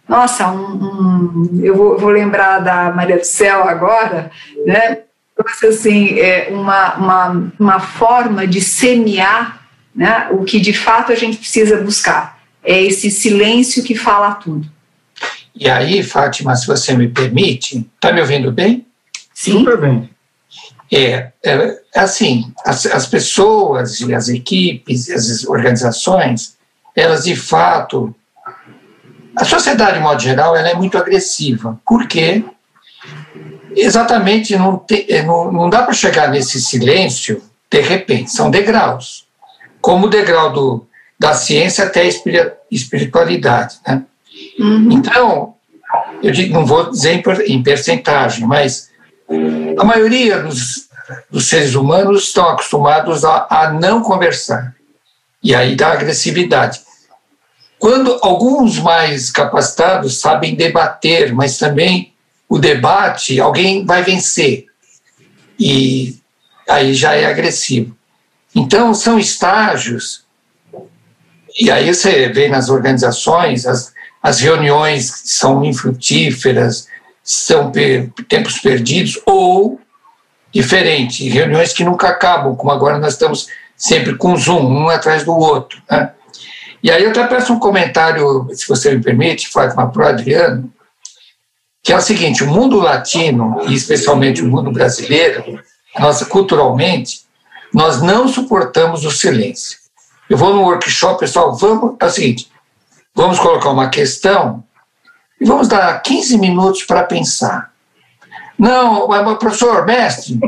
[0.08, 4.30] nossa, um, um eu, vou, vou, lembrar da Maria do Céu agora,
[4.66, 5.00] né?
[5.36, 9.58] Trouxe assim, é, uma, uma, uma forma de semear
[9.98, 10.28] né?
[10.30, 14.70] O que de fato a gente precisa buscar é esse silêncio que fala tudo.
[15.58, 18.86] E aí, Fátima, se você me permite, está me ouvindo bem?
[19.34, 19.58] Sim.
[19.58, 20.10] Super bem.
[20.90, 26.56] É, é assim, as, as pessoas e as equipes, as organizações,
[26.94, 28.14] elas de fato,
[29.36, 31.78] a sociedade, de modo geral, ela é muito agressiva.
[31.86, 32.42] Por quê?
[33.76, 39.28] Exatamente, não, te, não, não dá para chegar nesse silêncio de repente, são degraus
[39.80, 40.86] como o degrau do,
[41.18, 43.76] da ciência até a espiritualidade.
[43.86, 44.02] Né?
[44.58, 44.92] Uhum.
[44.92, 45.54] Então,
[46.22, 48.90] eu digo, não vou dizer em percentagem, mas
[49.78, 50.88] a maioria dos,
[51.30, 54.74] dos seres humanos estão acostumados a, a não conversar.
[55.42, 56.80] E aí dá agressividade.
[57.78, 62.12] Quando alguns mais capacitados sabem debater, mas também
[62.48, 64.66] o debate, alguém vai vencer.
[65.58, 66.16] E
[66.68, 67.96] aí já é agressivo.
[68.54, 70.24] Então, são estágios,
[71.58, 73.92] e aí você vê nas organizações, as,
[74.22, 76.88] as reuniões são infrutíferas,
[77.22, 79.80] são per, tempos perdidos, ou,
[80.52, 85.36] diferente, reuniões que nunca acabam, como agora nós estamos sempre com Zoom, um atrás do
[85.36, 85.80] outro.
[85.90, 86.10] Né?
[86.82, 90.72] E aí eu até peço um comentário, se você me permite, Fátima, para o Adriano,
[91.82, 95.60] que é o seguinte, o mundo latino, e especialmente o mundo brasileiro,
[95.98, 97.22] nossa, culturalmente,
[97.72, 99.78] nós não suportamos o silêncio.
[100.28, 102.50] Eu vou no workshop, pessoal, vamos, é o seguinte,
[103.18, 104.62] vamos colocar uma questão
[105.40, 107.72] e vamos dar 15 minutos para pensar.
[108.56, 110.38] Não, professor, mestre,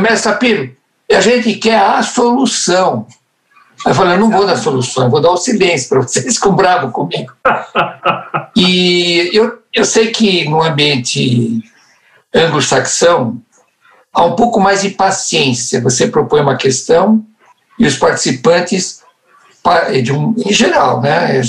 [0.00, 0.74] mestre Sapiro,
[1.10, 3.06] a gente quer a solução.
[3.84, 6.34] Aí eu falei, eu não vou dar solução, eu vou dar o silêncio para vocês
[6.34, 7.30] ficam bravos comigo.
[8.56, 11.62] E eu, eu sei que no ambiente
[12.34, 13.38] anglo-saxão,
[14.12, 15.80] há um pouco mais de paciência.
[15.82, 17.22] Você propõe uma questão
[17.78, 19.02] e os participantes,
[20.02, 21.40] de um, em geral, né?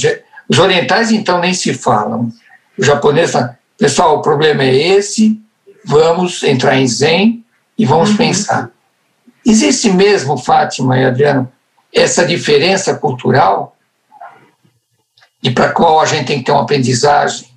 [0.49, 2.31] Os orientais, então, nem se falam.
[2.77, 5.41] O japonês fala, pessoal, o problema é esse,
[5.85, 7.45] vamos entrar em zen
[7.77, 8.17] e vamos uhum.
[8.17, 8.69] pensar.
[9.45, 11.51] Existe mesmo, Fátima e Adriano,
[11.93, 13.75] essa diferença cultural
[15.43, 17.47] e para qual a gente tem que ter uma aprendizagem,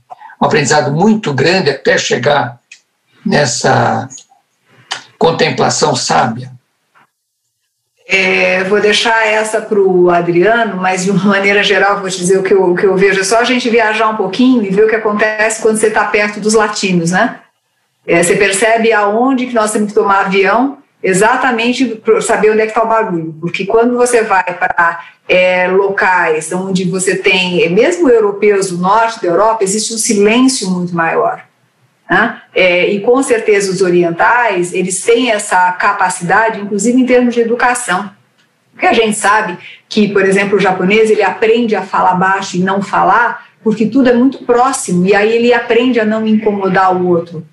[0.40, 2.60] um aprendizado muito grande até chegar
[3.24, 4.08] nessa
[5.16, 6.55] contemplação sábia?
[8.08, 12.38] É, vou deixar essa para o Adriano, mas de uma maneira geral, vou te dizer
[12.38, 13.20] o que, eu, o que eu vejo.
[13.20, 16.04] É só a gente viajar um pouquinho e ver o que acontece quando você está
[16.04, 17.40] perto dos latinos, né?
[18.06, 22.66] É, você percebe aonde que nós temos que tomar avião, exatamente para saber onde é
[22.66, 23.34] que está o barulho.
[23.40, 29.26] Porque quando você vai para é, locais onde você tem, mesmo europeus do norte da
[29.26, 31.42] Europa, existe um silêncio muito maior.
[32.08, 32.40] Né?
[32.54, 38.10] É, e com certeza os orientais, eles têm essa capacidade, inclusive em termos de educação.
[38.72, 42.60] Porque a gente sabe que, por exemplo, o japonês ele aprende a falar baixo e
[42.60, 47.08] não falar, porque tudo é muito próximo, e aí ele aprende a não incomodar o
[47.08, 47.44] outro.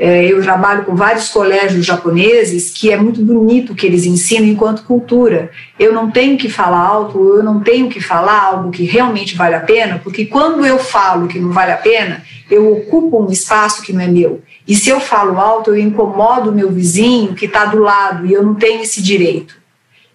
[0.00, 4.46] É, eu trabalho com vários colégios japoneses que é muito bonito o que eles ensinam
[4.46, 5.50] enquanto cultura.
[5.76, 9.56] Eu não tenho que falar alto, eu não tenho que falar algo que realmente vale
[9.56, 13.82] a pena, porque quando eu falo que não vale a pena, eu ocupo um espaço
[13.82, 14.40] que não é meu.
[14.66, 18.32] E se eu falo alto, eu incomodo o meu vizinho que está do lado e
[18.32, 19.57] eu não tenho esse direito.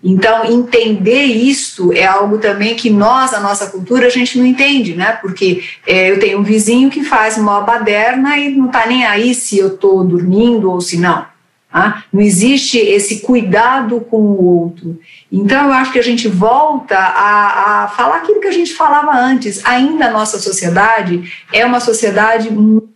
[0.03, 4.95] Então, entender isso é algo também que nós, a nossa cultura, a gente não entende,
[4.95, 5.13] né?
[5.21, 9.33] Porque é, eu tenho um vizinho que faz uma baderna e não está nem aí
[9.33, 11.25] se eu estou dormindo ou se não.
[11.71, 14.99] Ah, não existe esse cuidado com o outro.
[15.31, 19.17] Então, eu acho que a gente volta a, a, falar aquilo que a gente falava
[19.17, 19.65] antes.
[19.65, 22.89] Ainda a nossa sociedade é uma sociedade muito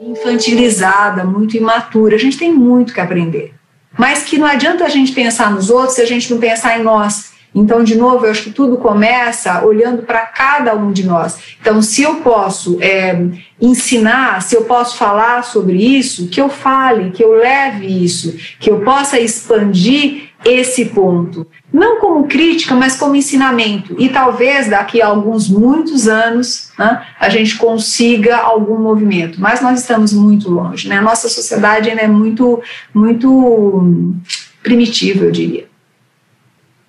[0.00, 2.14] infantilizada, muito imatura.
[2.14, 3.54] A gente tem muito que aprender.
[3.96, 6.82] Mas que não adianta a gente pensar nos outros se a gente não pensar em
[6.82, 7.34] nós.
[7.54, 11.38] Então, de novo, eu acho que tudo começa olhando para cada um de nós.
[11.60, 13.16] Então, se eu posso é,
[13.60, 18.68] ensinar, se eu posso falar sobre isso, que eu fale, que eu leve isso, que
[18.68, 21.46] eu possa expandir esse ponto.
[21.72, 23.94] Não como crítica, mas como ensinamento.
[23.98, 29.40] E talvez daqui a alguns muitos anos né, a gente consiga algum movimento.
[29.40, 30.88] Mas nós estamos muito longe.
[30.88, 30.98] Né?
[30.98, 34.14] A nossa sociedade ainda é muito, muito
[34.62, 35.66] primitiva, eu diria.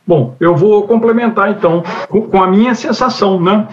[0.07, 3.67] Bom, eu vou complementar então com, a minha sensação, né?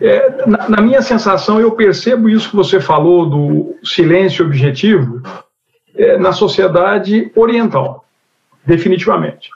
[0.00, 5.22] É, na, na, minha sensação, eu percebo isso que você falou do silêncio objetivo
[5.94, 8.04] é, na sociedade oriental,
[8.64, 9.50] definitivamente.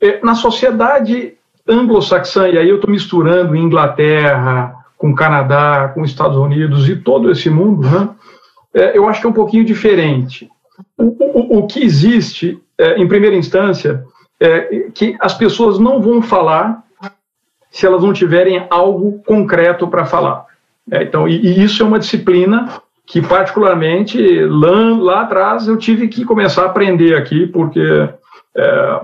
[0.00, 1.34] É, na sociedade
[1.68, 7.50] anglo-saxã, e aí eu estou misturando Inglaterra com Canadá, com Estados Unidos e todo esse
[7.50, 8.08] mundo, né?
[8.72, 10.48] É, eu acho que é um pouquinho diferente.
[10.96, 14.04] O, o, o que existe, é, em primeira instância,
[14.38, 16.84] é, que as pessoas não vão falar
[17.70, 20.46] se elas não tiverem algo concreto para falar.
[20.90, 26.08] É, então, e, e, isso é uma disciplina que, particularmente, lá, lá, atrás eu tive
[26.08, 28.08] que começar a aprender aqui, porque
[28.56, 29.00] é,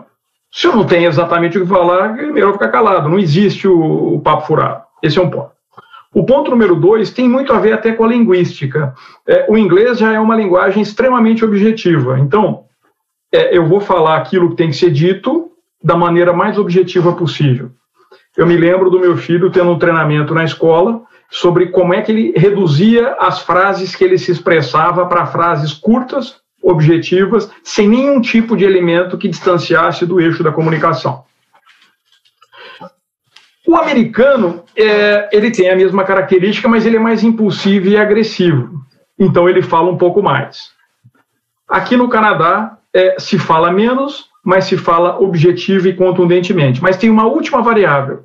[0.52, 3.08] se eu não tenho exatamente o que falar, é melhor ficar calado.
[3.08, 4.82] Não existe o, o papo furado.
[5.02, 5.52] Esse é um ponto.
[6.14, 8.94] O ponto número dois tem muito a ver até com a linguística.
[9.26, 12.18] É, o inglês já é uma linguagem extremamente objetiva.
[12.18, 12.64] Então,
[13.32, 15.50] é, eu vou falar aquilo que tem que ser dito
[15.82, 17.70] da maneira mais objetiva possível.
[18.36, 21.02] Eu me lembro do meu filho tendo um treinamento na escola
[21.32, 26.36] sobre como é que ele reduzia as frases que ele se expressava para frases curtas,
[26.62, 31.24] objetivas, sem nenhum tipo de elemento que distanciasse do eixo da comunicação.
[33.66, 38.82] O americano, é, ele tem a mesma característica, mas ele é mais impulsivo e agressivo.
[39.18, 40.70] Então ele fala um pouco mais.
[41.66, 46.82] Aqui no Canadá, é, se fala menos, mas se fala objetivo e contundentemente.
[46.82, 48.24] Mas tem uma última variável.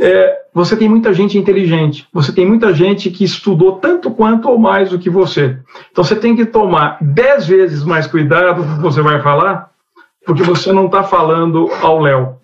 [0.00, 4.58] É, você tem muita gente inteligente, você tem muita gente que estudou tanto quanto ou
[4.58, 5.56] mais do que você.
[5.90, 9.70] Então você tem que tomar dez vezes mais cuidado com o que você vai falar,
[10.26, 12.36] porque você não está falando ao Léo.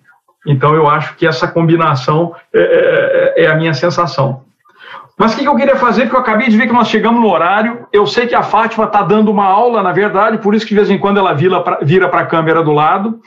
[0.46, 4.42] Então eu acho que essa combinação é, é, é a minha sensação.
[5.18, 7.28] Mas o que eu queria fazer, porque eu acabei de ver que nós chegamos no
[7.28, 7.86] horário.
[7.92, 10.76] Eu sei que a Fátima está dando uma aula, na verdade, por isso que de
[10.76, 13.20] vez em quando ela vira para a câmera do lado.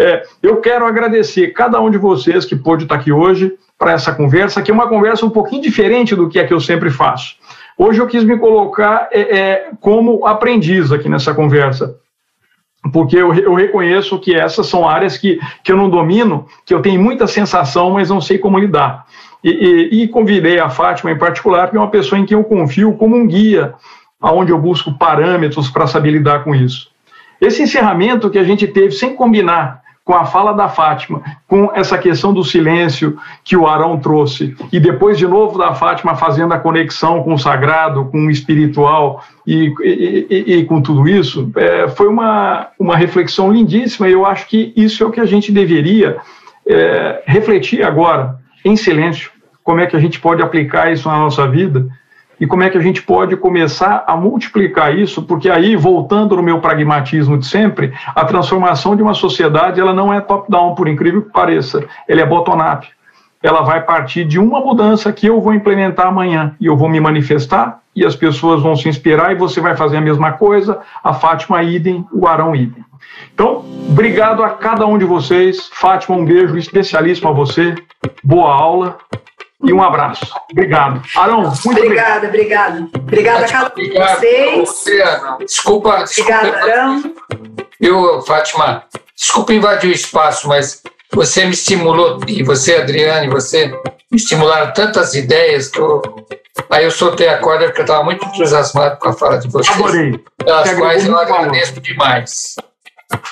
[0.00, 4.14] É, eu quero agradecer cada um de vocês que pôde estar aqui hoje para essa
[4.14, 7.36] conversa, que é uma conversa um pouquinho diferente do que é que eu sempre faço.
[7.76, 11.96] Hoje eu quis me colocar é, é, como aprendiz aqui nessa conversa
[12.94, 16.80] porque eu, eu, reconheço que essas são áreas que, que eu não domino, que eu
[16.80, 19.04] tenho muita sensação, mas não sei como lidar.
[19.44, 22.44] E, e, e, convidei a Fátima em particular, que é uma pessoa em quem eu
[22.44, 23.74] confio como um guia,
[24.18, 26.90] aonde eu busco parâmetros para saber lidar com isso.
[27.40, 31.96] Esse encerramento que a gente teve sem combinar com a fala da Fátima, com essa
[31.96, 36.58] questão do silêncio que o Arão trouxe, e depois de novo da Fátima fazendo a
[36.58, 42.08] conexão com o sagrado, com o espiritual e, e, e com tudo isso, é, foi
[42.08, 46.16] uma, uma reflexão lindíssima e eu acho que isso é o que a gente deveria
[46.66, 49.30] é, refletir agora em silêncio,
[49.62, 51.86] como é que a gente pode aplicar isso na nossa vida
[52.40, 56.42] e como é que a gente pode começar a multiplicar isso, porque aí, voltando no
[56.42, 61.20] meu pragmatismo de sempre, a transformação de uma sociedade ela não é top-down, por incrível
[61.20, 62.88] que pareça, ela é bottom-up.
[63.42, 67.00] Ela vai partir de uma mudança que eu vou implementar amanhã e eu vou me
[67.00, 71.12] manifestar e as pessoas vão se inspirar e você vai fazer a mesma coisa, a
[71.12, 72.84] Fátima idem, o Arão idem.
[73.34, 75.70] Então, obrigado a cada um de vocês.
[75.72, 77.74] Fátima, um beijo especialíssimo a você.
[78.22, 78.98] Boa aula
[79.62, 80.26] e um abraço.
[80.50, 81.02] Obrigado.
[81.16, 82.28] Arão, muito obrigada.
[82.28, 83.44] Obrigada, obrigada.
[83.44, 84.68] a cada um de vocês.
[84.68, 85.38] Você, Ana.
[85.38, 86.34] Desculpa, desculpa.
[86.34, 87.14] Obrigada, Arão.
[87.80, 88.84] Eu, Fátima,
[89.16, 90.82] desculpa invadir o espaço, mas
[91.12, 93.68] você me estimulou, e você, Adriane, você
[94.10, 96.02] me estimularam tantas ideias que eu.
[96.68, 99.76] Aí eu soltei a corda porque eu estava muito entusiasmado com a fala de vocês.
[99.76, 100.24] Adorei.
[100.36, 102.56] Pelas quais eu agradeço demais.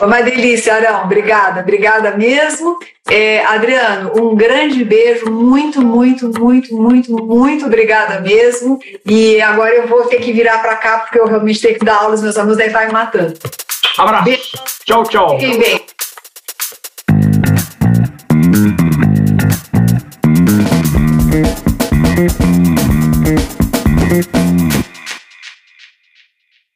[0.00, 1.04] Uma delícia, Arão.
[1.04, 2.78] Obrigada, obrigada mesmo.
[3.10, 8.78] É, Adriano, um grande beijo, muito, muito, muito, muito, muito obrigada mesmo.
[9.06, 11.96] E agora eu vou ter que virar para cá, porque eu realmente tenho que dar
[11.96, 13.34] aula, os meus alunos devem estar me matando.
[13.96, 14.24] Abraço.
[14.24, 14.50] Beijo.
[14.84, 15.38] Tchau, tchau.
[15.38, 15.86] Fiquem bem.
[24.08, 24.47] thank